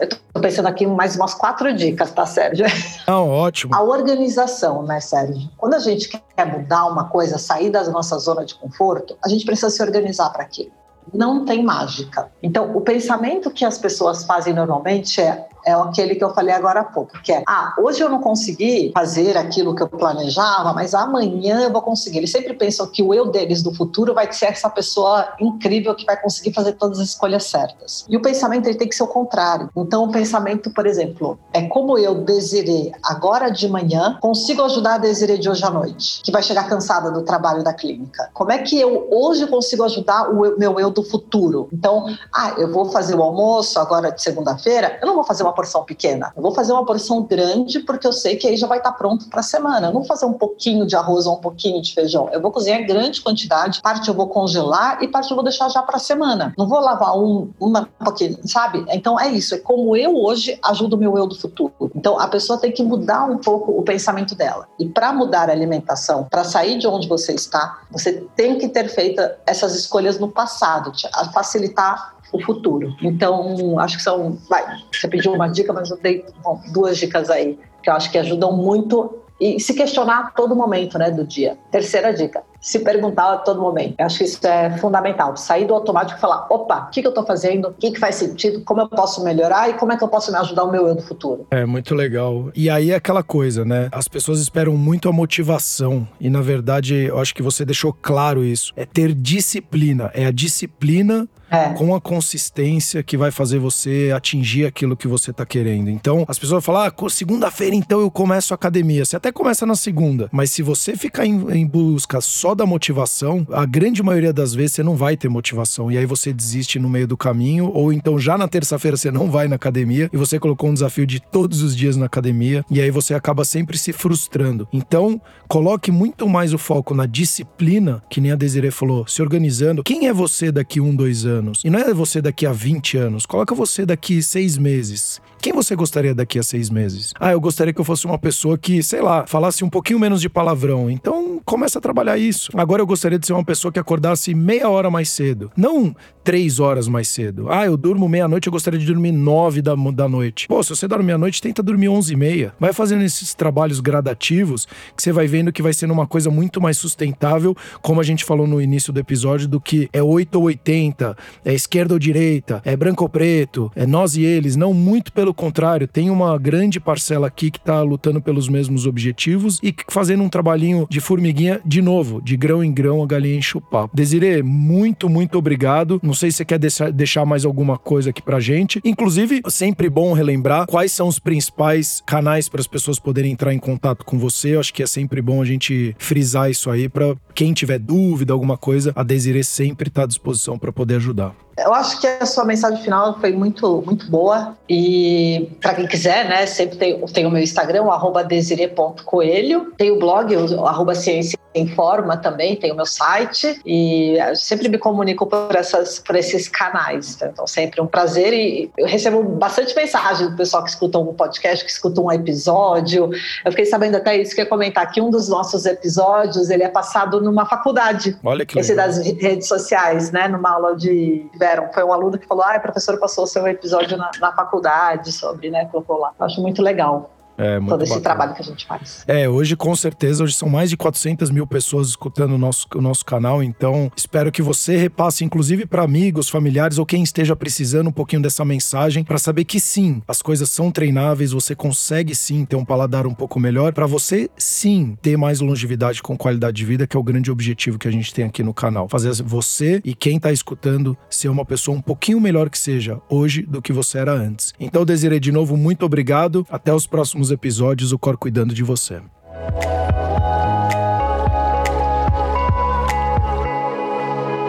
Eu 0.01 0.09
tô 0.09 0.41
pensando 0.41 0.67
aqui 0.67 0.83
em 0.83 0.87
mais 0.87 1.15
umas 1.15 1.33
quatro 1.33 1.73
dicas, 1.73 2.11
tá, 2.11 2.25
Sérgio? 2.25 2.65
Não, 3.07 3.29
ótimo. 3.29 3.73
A 3.73 3.81
organização, 3.81 4.83
né, 4.83 4.99
Sérgio? 4.99 5.49
Quando 5.57 5.75
a 5.75 5.79
gente 5.79 6.09
quer 6.09 6.45
mudar 6.45 6.85
uma 6.85 7.05
coisa, 7.05 7.37
sair 7.37 7.69
da 7.69 7.83
nossa 7.89 8.17
zona 8.17 8.45
de 8.45 8.55
conforto, 8.55 9.17
a 9.23 9.29
gente 9.29 9.45
precisa 9.45 9.69
se 9.69 9.81
organizar 9.81 10.29
para 10.31 10.43
aquilo. 10.43 10.71
Não 11.13 11.45
tem 11.45 11.63
mágica. 11.63 12.29
Então, 12.43 12.75
o 12.75 12.81
pensamento 12.81 13.49
que 13.49 13.65
as 13.65 13.77
pessoas 13.77 14.25
fazem 14.25 14.53
normalmente 14.53 15.19
é: 15.21 15.47
é 15.65 15.73
aquele 15.73 16.15
que 16.15 16.23
eu 16.23 16.33
falei 16.33 16.53
agora 16.53 16.81
há 16.81 16.83
pouco, 16.83 17.21
que 17.21 17.31
é: 17.31 17.43
ah, 17.47 17.73
hoje 17.79 18.01
eu 18.01 18.09
não 18.09 18.19
consegui 18.19 18.91
fazer 18.93 19.37
aquilo 19.37 19.75
que 19.75 19.83
eu 19.83 19.87
planejava, 19.87 20.73
mas 20.73 20.93
amanhã 20.93 21.61
eu 21.61 21.71
vou 21.71 21.81
conseguir. 21.81 22.19
Eles 22.19 22.31
sempre 22.31 22.53
pensam 22.53 22.87
que 22.87 23.03
o 23.03 23.13
eu 23.13 23.27
deles 23.27 23.61
do 23.61 23.73
futuro 23.73 24.13
vai 24.13 24.31
ser 24.31 24.47
essa 24.47 24.69
pessoa 24.69 25.33
incrível 25.39 25.93
que 25.95 26.05
vai 26.05 26.19
conseguir 26.19 26.53
fazer 26.53 26.73
todas 26.73 26.99
as 26.99 27.09
escolhas 27.09 27.45
certas. 27.45 28.05
E 28.09 28.15
o 28.15 28.21
pensamento 28.21 28.67
ele 28.67 28.77
tem 28.77 28.87
que 28.87 28.95
ser 28.95 29.03
o 29.03 29.07
contrário. 29.07 29.69
Então, 29.75 30.03
o 30.03 30.11
pensamento, 30.11 30.71
por 30.71 30.85
exemplo, 30.85 31.39
é 31.53 31.61
como 31.63 31.97
eu 31.97 32.23
desirei 32.23 32.91
agora 33.03 33.49
de 33.49 33.67
manhã, 33.67 34.17
consigo 34.21 34.63
ajudar 34.63 34.95
a 34.95 34.97
desirei 34.97 35.37
de 35.37 35.49
hoje 35.49 35.63
à 35.63 35.69
noite, 35.69 36.21
que 36.23 36.31
vai 36.31 36.41
chegar 36.41 36.67
cansada 36.67 37.11
do 37.11 37.23
trabalho 37.23 37.63
da 37.63 37.73
clínica. 37.73 38.29
Como 38.33 38.51
é 38.51 38.59
que 38.59 38.79
eu 38.79 39.07
hoje 39.11 39.47
consigo 39.47 39.83
ajudar 39.83 40.29
o 40.29 40.57
meu 40.57 40.79
eu 40.79 40.89
do 40.89 41.03
futuro? 41.03 41.69
Então, 41.71 42.05
ah, 42.33 42.55
eu 42.57 42.71
vou 42.71 42.85
fazer 42.85 43.15
o 43.15 43.21
almoço 43.21 43.79
agora 43.79 44.11
de 44.11 44.21
segunda-feira, 44.21 44.97
eu 45.01 45.07
não 45.07 45.15
vou 45.15 45.23
fazer 45.23 45.43
uma 45.49 45.55
porção 45.55 45.83
pequena. 45.83 46.31
Eu 46.35 46.41
vou 46.41 46.53
fazer 46.53 46.71
uma 46.71 46.85
porção 46.85 47.23
grande 47.23 47.79
porque 47.79 48.07
eu 48.07 48.13
sei 48.13 48.35
que 48.35 48.47
aí 48.47 48.55
já 48.55 48.67
vai 48.67 48.77
estar 48.77 48.91
pronto 48.93 49.27
para 49.29 49.39
a 49.39 49.43
semana. 49.43 49.87
Eu 49.87 49.93
não 49.93 49.99
vou 50.01 50.05
fazer 50.05 50.25
um 50.25 50.33
pouquinho 50.33 50.85
de 50.85 50.95
arroz 50.95 51.25
ou 51.25 51.33
um 51.33 51.41
pouquinho 51.41 51.81
de 51.81 51.93
feijão. 51.93 52.29
Eu 52.31 52.41
vou 52.41 52.51
cozinhar 52.51 52.85
grande 52.85 53.21
quantidade. 53.21 53.81
Parte 53.81 54.07
eu 54.07 54.13
vou 54.13 54.27
congelar 54.27 55.03
e 55.03 55.07
parte 55.07 55.31
eu 55.31 55.35
vou 55.35 55.43
deixar 55.43 55.69
já 55.69 55.81
para 55.81 55.97
a 55.97 55.99
semana. 55.99 56.53
Não 56.57 56.67
vou 56.67 56.79
lavar 56.79 57.17
um, 57.17 57.49
uma 57.59 57.89
pouquinho, 58.03 58.37
sabe? 58.45 58.85
Então 58.89 59.19
é 59.19 59.29
isso. 59.29 59.55
É 59.55 59.57
como 59.57 59.95
eu 59.95 60.15
hoje 60.15 60.57
ajudo 60.63 60.95
o 60.95 60.99
meu 60.99 61.17
eu 61.17 61.27
do 61.27 61.35
futuro. 61.35 61.73
Então 61.95 62.19
a 62.19 62.27
pessoa 62.27 62.59
tem 62.59 62.71
que 62.71 62.83
mudar 62.83 63.25
um 63.25 63.37
pouco 63.37 63.71
o 63.71 63.83
pensamento 63.83 64.35
dela. 64.35 64.67
E 64.79 64.87
para 64.87 65.11
mudar 65.11 65.49
a 65.49 65.51
alimentação, 65.51 66.25
para 66.25 66.43
sair 66.43 66.77
de 66.77 66.87
onde 66.87 67.07
você 67.07 67.33
está, 67.33 67.81
você 67.91 68.25
tem 68.35 68.57
que 68.57 68.67
ter 68.67 68.87
feito 68.87 69.21
essas 69.45 69.75
escolhas 69.75 70.19
no 70.19 70.29
passado, 70.29 70.91
facilitar 71.33 72.18
o 72.31 72.39
futuro. 72.41 72.95
Então, 73.01 73.79
acho 73.79 73.97
que 73.97 74.03
são. 74.03 74.37
Vai, 74.49 74.63
você 74.91 75.07
pediu 75.07 75.33
uma 75.33 75.47
dica, 75.47 75.73
mas 75.73 75.89
eu 75.89 75.97
dei 75.97 76.25
bom, 76.43 76.61
duas 76.71 76.97
dicas 76.97 77.29
aí, 77.29 77.57
que 77.81 77.89
eu 77.89 77.93
acho 77.93 78.11
que 78.11 78.17
ajudam 78.17 78.55
muito 78.55 79.19
e 79.39 79.59
se 79.59 79.73
questionar 79.73 80.19
a 80.19 80.31
todo 80.31 80.55
momento 80.55 80.97
né, 80.99 81.09
do 81.09 81.23
dia. 81.23 81.57
Terceira 81.71 82.13
dica, 82.13 82.43
se 82.59 82.79
perguntar 82.79 83.33
a 83.33 83.37
todo 83.37 83.61
momento. 83.61 83.95
Eu 83.97 84.05
acho 84.05 84.17
que 84.17 84.23
isso 84.25 84.45
é 84.45 84.77
fundamental. 84.77 85.35
Sair 85.37 85.65
do 85.65 85.73
automático 85.73 86.17
e 86.17 86.21
falar: 86.21 86.47
opa, 86.49 86.87
o 86.87 86.89
que, 86.89 87.01
que 87.01 87.07
eu 87.07 87.11
estou 87.11 87.25
fazendo? 87.25 87.69
O 87.69 87.73
que, 87.73 87.91
que 87.91 87.99
faz 87.99 88.15
sentido? 88.15 88.61
Como 88.61 88.81
eu 88.81 88.89
posso 88.89 89.23
melhorar? 89.23 89.69
E 89.69 89.73
como 89.73 89.91
é 89.91 89.97
que 89.97 90.03
eu 90.03 90.07
posso 90.07 90.31
me 90.31 90.37
ajudar 90.37 90.63
o 90.63 90.71
meu 90.71 90.87
eu 90.87 90.95
do 90.95 91.01
futuro? 91.01 91.47
É, 91.51 91.65
muito 91.65 91.95
legal. 91.95 92.51
E 92.55 92.69
aí 92.69 92.91
é 92.91 92.95
aquela 92.95 93.23
coisa, 93.23 93.63
né? 93.63 93.89
As 93.91 94.07
pessoas 94.07 94.39
esperam 94.39 94.75
muito 94.75 95.07
a 95.07 95.11
motivação. 95.11 96.07
E 96.19 96.29
na 96.29 96.41
verdade, 96.41 96.95
eu 96.95 97.19
acho 97.19 97.33
que 97.33 97.41
você 97.41 97.63
deixou 97.63 97.93
claro 97.93 98.43
isso. 98.43 98.73
É 98.75 98.85
ter 98.85 99.13
disciplina. 99.13 100.11
É 100.13 100.25
a 100.25 100.31
disciplina 100.31 101.27
é. 101.49 101.69
com 101.73 101.95
a 101.95 102.01
consistência 102.01 103.01
que 103.03 103.17
vai 103.17 103.31
fazer 103.31 103.59
você 103.59 104.11
atingir 104.15 104.65
aquilo 104.65 104.95
que 104.95 105.07
você 105.07 105.33
tá 105.33 105.45
querendo. 105.45 105.89
Então, 105.89 106.25
as 106.27 106.37
pessoas 106.37 106.63
falam, 106.63 106.83
ah, 106.83 107.09
segunda-feira 107.09 107.75
então 107.75 107.99
eu 107.99 108.11
começo 108.11 108.53
a 108.53 108.55
academia. 108.55 109.03
Você 109.03 109.15
até 109.15 109.31
começa 109.31 109.65
na 109.65 109.75
segunda, 109.75 110.29
mas 110.31 110.51
se 110.51 110.61
você 110.61 110.95
ficar 110.95 111.25
em, 111.25 111.51
em 111.51 111.65
busca 111.65 112.21
só 112.21 112.48
da 112.53 112.65
motivação, 112.65 113.45
a 113.51 113.65
grande 113.65 114.01
maioria 114.03 114.33
das 114.33 114.53
vezes 114.53 114.73
você 114.73 114.83
não 114.83 114.95
vai 114.95 115.15
ter 115.17 115.29
motivação. 115.29 115.91
E 115.91 115.97
aí 115.97 116.05
você 116.05 116.33
desiste 116.33 116.79
no 116.79 116.89
meio 116.89 117.07
do 117.07 117.17
caminho, 117.17 117.71
ou 117.73 117.91
então 117.91 118.19
já 118.19 118.37
na 118.37 118.47
terça-feira 118.47 118.97
você 118.97 119.11
não 119.11 119.29
vai 119.29 119.47
na 119.47 119.55
academia 119.55 120.09
e 120.11 120.17
você 120.17 120.39
colocou 120.39 120.69
um 120.69 120.73
desafio 120.73 121.05
de 121.05 121.19
todos 121.19 121.61
os 121.61 121.75
dias 121.75 121.95
na 121.95 122.05
academia, 122.05 122.63
e 122.69 122.81
aí 122.81 122.91
você 122.91 123.13
acaba 123.13 123.45
sempre 123.45 123.77
se 123.77 123.93
frustrando. 123.93 124.67
Então, 124.71 125.21
coloque 125.47 125.91
muito 125.91 126.27
mais 126.27 126.53
o 126.53 126.57
foco 126.57 126.93
na 126.93 127.05
disciplina, 127.05 128.03
que 128.09 128.21
nem 128.21 128.31
a 128.31 128.35
Desiree 128.35 128.71
falou, 128.71 129.07
se 129.07 129.21
organizando. 129.21 129.83
Quem 129.83 130.07
é 130.07 130.13
você 130.13 130.51
daqui 130.51 130.79
um, 130.79 130.95
dois 130.95 131.25
anos? 131.25 131.61
E 131.63 131.69
não 131.69 131.79
é 131.79 131.93
você 131.93 132.21
daqui 132.21 132.45
a 132.45 132.51
20 132.51 132.97
anos. 132.97 133.25
Coloca 133.25 133.55
você 133.55 133.85
daqui 133.85 134.21
seis 134.21 134.57
meses. 134.57 135.21
Quem 135.41 135.53
você 135.53 135.73
gostaria 135.73 136.13
daqui 136.13 136.37
a 136.37 136.43
seis 136.43 136.69
meses? 136.69 137.13
Ah, 137.17 137.31
eu 137.31 137.39
gostaria 137.39 137.73
que 137.73 137.79
eu 137.79 137.85
fosse 137.85 138.05
uma 138.05 138.17
pessoa 138.17 138.57
que, 138.57 138.83
sei 138.83 139.01
lá, 139.01 139.25
falasse 139.25 139.63
um 139.63 139.69
pouquinho 139.69 139.97
menos 139.97 140.19
de 140.19 140.27
palavrão. 140.27 140.89
Então, 140.89 141.39
começa 141.45 141.79
a 141.79 141.81
trabalhar 141.81 142.17
isso. 142.17 142.38
Agora 142.53 142.81
eu 142.81 142.87
gostaria 142.87 143.19
de 143.19 143.27
ser 143.27 143.33
uma 143.33 143.43
pessoa 143.43 143.71
que 143.71 143.79
acordasse 143.79 144.33
meia 144.33 144.69
hora 144.69 144.89
mais 144.89 145.09
cedo. 145.09 145.51
Não 145.57 145.95
três 146.29 146.59
horas 146.59 146.87
mais 146.87 147.07
cedo. 147.07 147.47
Ah, 147.49 147.65
eu 147.65 147.75
durmo 147.75 148.07
meia-noite, 148.07 148.47
eu 148.47 148.51
gostaria 148.51 148.79
de 148.79 148.85
dormir 148.85 149.11
nove 149.11 149.63
da, 149.63 149.73
da 149.75 150.07
noite. 150.07 150.47
Pô, 150.47 150.61
se 150.61 150.69
você 150.69 150.87
dorme 150.87 151.05
meia-noite, 151.05 151.41
tenta 151.41 151.63
dormir 151.63 151.89
onze 151.89 152.13
e 152.13 152.15
meia. 152.15 152.53
Vai 152.59 152.71
fazendo 152.71 153.01
esses 153.01 153.33
trabalhos 153.33 153.79
gradativos 153.79 154.67
que 154.95 155.01
você 155.01 155.11
vai 155.11 155.25
vendo 155.25 155.51
que 155.51 155.63
vai 155.63 155.73
sendo 155.73 155.91
uma 155.91 156.05
coisa 156.05 156.29
muito 156.29 156.61
mais 156.61 156.77
sustentável, 156.77 157.55
como 157.81 157.99
a 157.99 158.03
gente 158.03 158.23
falou 158.23 158.45
no 158.45 158.61
início 158.61 158.93
do 158.93 158.99
episódio, 158.99 159.47
do 159.47 159.59
que 159.59 159.89
é 159.91 160.03
8 160.03 160.35
ou 160.35 160.43
80, 160.43 161.17
é 161.43 161.53
esquerda 161.53 161.95
ou 161.95 161.99
direita, 161.99 162.61
é 162.63 162.75
branco 162.77 163.03
ou 163.03 163.09
preto, 163.09 163.71
é 163.75 163.87
nós 163.87 164.15
e 164.15 164.23
eles. 164.23 164.55
Não, 164.55 164.71
muito 164.71 165.11
pelo 165.11 165.33
contrário. 165.33 165.87
Tem 165.87 166.11
uma 166.11 166.37
grande 166.37 166.79
parcela 166.79 167.25
aqui 167.25 167.49
que 167.49 167.59
tá 167.59 167.81
lutando 167.81 168.21
pelos 168.21 168.47
mesmos 168.47 168.85
objetivos 168.85 169.59
e 169.63 169.73
fazendo 169.87 170.21
um 170.21 170.29
trabalhinho 170.29 170.85
de 170.87 170.99
formiguinha, 170.99 171.59
de 171.65 171.81
novo, 171.81 172.21
de 172.29 172.37
grão 172.37 172.63
em 172.63 172.71
grão, 172.71 173.01
a 173.01 173.07
galinha 173.07 173.37
enche 173.37 173.57
o 173.57 173.61
papo. 173.61 173.95
Desirê, 173.95 174.43
muito, 174.43 175.09
muito 175.09 175.37
obrigado. 175.39 175.99
Não 176.03 176.13
sei 176.13 176.29
se 176.29 176.37
você 176.37 176.45
quer 176.45 176.59
deixar 176.93 177.25
mais 177.25 177.43
alguma 177.43 177.75
coisa 177.75 178.11
aqui 178.11 178.21
pra 178.21 178.39
gente. 178.39 178.79
Inclusive, 178.85 179.41
sempre 179.47 179.89
bom 179.89 180.13
relembrar 180.13 180.67
quais 180.67 180.91
são 180.91 181.07
os 181.07 181.17
principais 181.17 182.03
canais 182.05 182.47
para 182.47 182.61
as 182.61 182.67
pessoas 182.67 182.99
poderem 182.99 183.31
entrar 183.31 183.51
em 183.51 183.57
contato 183.57 184.05
com 184.05 184.19
você. 184.19 184.55
Eu 184.55 184.59
acho 184.59 184.71
que 184.71 184.83
é 184.83 184.87
sempre 184.87 185.23
bom 185.23 185.41
a 185.41 185.45
gente 185.45 185.95
frisar 185.97 186.51
isso 186.51 186.69
aí 186.69 186.87
para 186.87 187.15
quem 187.33 187.51
tiver 187.51 187.79
dúvida, 187.79 188.31
alguma 188.31 188.57
coisa, 188.57 188.93
a 188.95 189.01
Desiree 189.01 189.43
sempre 189.43 189.87
está 189.87 190.03
à 190.03 190.05
disposição 190.05 190.59
para 190.59 190.71
poder 190.71 190.95
ajudar. 190.95 191.33
Eu 191.63 191.73
acho 191.73 191.99
que 191.99 192.07
a 192.07 192.25
sua 192.25 192.45
mensagem 192.45 192.81
final 192.83 193.19
foi 193.19 193.31
muito, 193.31 193.83
muito 193.85 194.09
boa. 194.09 194.57
E 194.67 195.49
para 195.61 195.73
quem 195.73 195.87
quiser, 195.87 196.27
né, 196.27 196.45
sempre 196.45 196.77
tem, 196.77 196.99
tem 197.07 197.25
o 197.25 197.31
meu 197.31 197.41
Instagram, 197.41 197.83
o 197.83 198.23
desire.coelho. 198.23 199.73
Tem 199.77 199.91
o 199.91 199.99
blog, 199.99 200.35
o 200.35 200.65
arroba 200.65 200.95
ciência 200.95 201.39
Informa 201.55 202.15
também, 202.15 202.55
tem 202.55 202.71
o 202.71 202.75
meu 202.75 202.85
site 202.85 203.59
e 203.65 204.17
sempre 204.35 204.69
me 204.69 204.77
comunico 204.77 205.25
por, 205.25 205.55
essas, 205.55 205.97
por 205.97 206.15
esses 206.15 206.47
canais. 206.47 207.17
Então, 207.19 207.47
sempre 207.47 207.81
um 207.81 207.87
prazer 207.87 208.31
e 208.33 208.71
eu 208.77 208.85
recebo 208.85 209.23
bastante 209.23 209.75
mensagem 209.75 210.29
do 210.29 210.35
pessoal 210.35 210.63
que 210.63 210.69
escuta 210.69 210.99
um 210.99 211.11
podcast, 211.11 211.65
que 211.65 211.71
escuta 211.71 211.99
um 212.01 212.11
episódio. 212.11 213.09
Eu 213.43 213.51
fiquei 213.51 213.65
sabendo 213.65 213.97
até 213.97 214.15
isso 214.15 214.35
que 214.35 214.41
ia 214.41 214.45
comentar 214.45 214.91
que 214.91 215.01
um 215.01 215.09
dos 215.09 215.27
nossos 215.27 215.65
episódios 215.65 216.51
ele 216.51 216.61
é 216.61 216.69
passado 216.69 217.19
numa 217.19 217.47
faculdade. 217.47 218.15
Olha 218.23 218.45
que 218.45 218.59
Esse 218.59 218.75
das 218.75 218.99
redes 218.99 219.47
sociais, 219.47 220.11
né? 220.11 220.27
Numa 220.27 220.51
aula 220.51 220.75
de 220.75 221.25
Foi 221.73 221.83
um 221.83 221.93
aluno 221.93 222.17
que 222.17 222.27
falou: 222.27 222.43
ah, 222.43 222.59
professor 222.59 222.99
passou 222.99 223.23
o 223.23 223.27
seu 223.27 223.47
episódio 223.47 223.97
na, 223.97 224.11
na 224.19 224.31
faculdade 224.33 225.11
sobre, 225.11 225.49
né? 225.49 225.65
Colocou 225.65 225.97
lá. 225.97 226.13
Eu 226.19 226.25
acho 226.25 226.41
muito 226.41 226.61
legal. 226.61 227.11
É, 227.39 227.57
muito 227.57 227.69
todo 227.69 227.83
esse 227.83 227.93
bacana. 227.93 228.03
trabalho 228.03 228.35
que 228.35 228.41
a 228.41 228.45
gente 228.45 228.65
faz. 228.67 229.03
É, 229.07 229.29
hoje 229.29 229.55
com 229.55 229.73
certeza, 229.75 230.23
hoje 230.23 230.33
são 230.33 230.49
mais 230.49 230.69
de 230.69 230.75
400 230.75 231.31
mil 231.31 231.47
pessoas 231.47 231.87
escutando 231.87 232.33
o 232.33 232.37
nosso, 232.37 232.67
o 232.75 232.81
nosso 232.81 233.05
canal, 233.05 233.41
então 233.41 233.89
espero 233.95 234.31
que 234.31 234.41
você 234.41 234.75
repasse, 234.75 235.23
inclusive 235.23 235.65
para 235.65 235.83
amigos, 235.83 236.27
familiares 236.29 236.77
ou 236.77 236.85
quem 236.85 237.01
esteja 237.01 237.35
precisando 237.35 237.87
um 237.87 237.93
pouquinho 237.93 238.21
dessa 238.21 238.43
mensagem, 238.43 239.03
para 239.03 239.17
saber 239.17 239.45
que 239.45 239.59
sim, 239.59 240.01
as 240.07 240.21
coisas 240.21 240.49
são 240.49 240.69
treináveis, 240.69 241.31
você 241.31 241.55
consegue 241.55 242.13
sim 242.13 242.43
ter 242.43 242.57
um 242.57 242.65
paladar 242.65 243.07
um 243.07 243.13
pouco 243.13 243.39
melhor, 243.39 243.73
para 243.73 243.85
você 243.85 244.29
sim 244.37 244.97
ter 245.01 245.17
mais 245.17 245.39
longevidade 245.39 246.03
com 246.03 246.17
qualidade 246.17 246.57
de 246.57 246.65
vida, 246.65 246.85
que 246.85 246.97
é 246.97 246.99
o 246.99 247.03
grande 247.03 247.31
objetivo 247.31 247.79
que 247.79 247.87
a 247.87 247.91
gente 247.91 248.13
tem 248.13 248.25
aqui 248.25 248.43
no 248.43 248.53
canal. 248.53 248.89
Fazer 248.89 249.13
você 249.23 249.81
e 249.85 249.95
quem 249.95 250.19
tá 250.19 250.31
escutando 250.31 250.97
ser 251.09 251.29
uma 251.29 251.45
pessoa 251.45 251.77
um 251.77 251.81
pouquinho 251.81 252.19
melhor 252.19 252.49
que 252.49 252.57
seja 252.59 252.99
hoje 253.09 253.43
do 253.43 253.61
que 253.61 253.71
você 253.71 253.97
era 253.99 254.11
antes. 254.11 254.53
Então, 254.59 254.83
Desiree, 254.83 255.19
de 255.19 255.31
novo, 255.31 255.55
muito 255.55 255.85
obrigado. 255.85 256.45
Até 256.49 256.73
os 256.73 256.85
próximos 256.85 257.28
próximos 257.29 257.31
episódios 257.31 257.91
o 257.91 257.99
Cor 257.99 258.17
cuidando 258.17 258.53
de 258.53 258.63
você. 258.63 259.01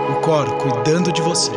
O 0.09 0.21
Cor 0.23 0.57
cuidando 0.59 1.13
de 1.13 1.23
você. 1.23 1.53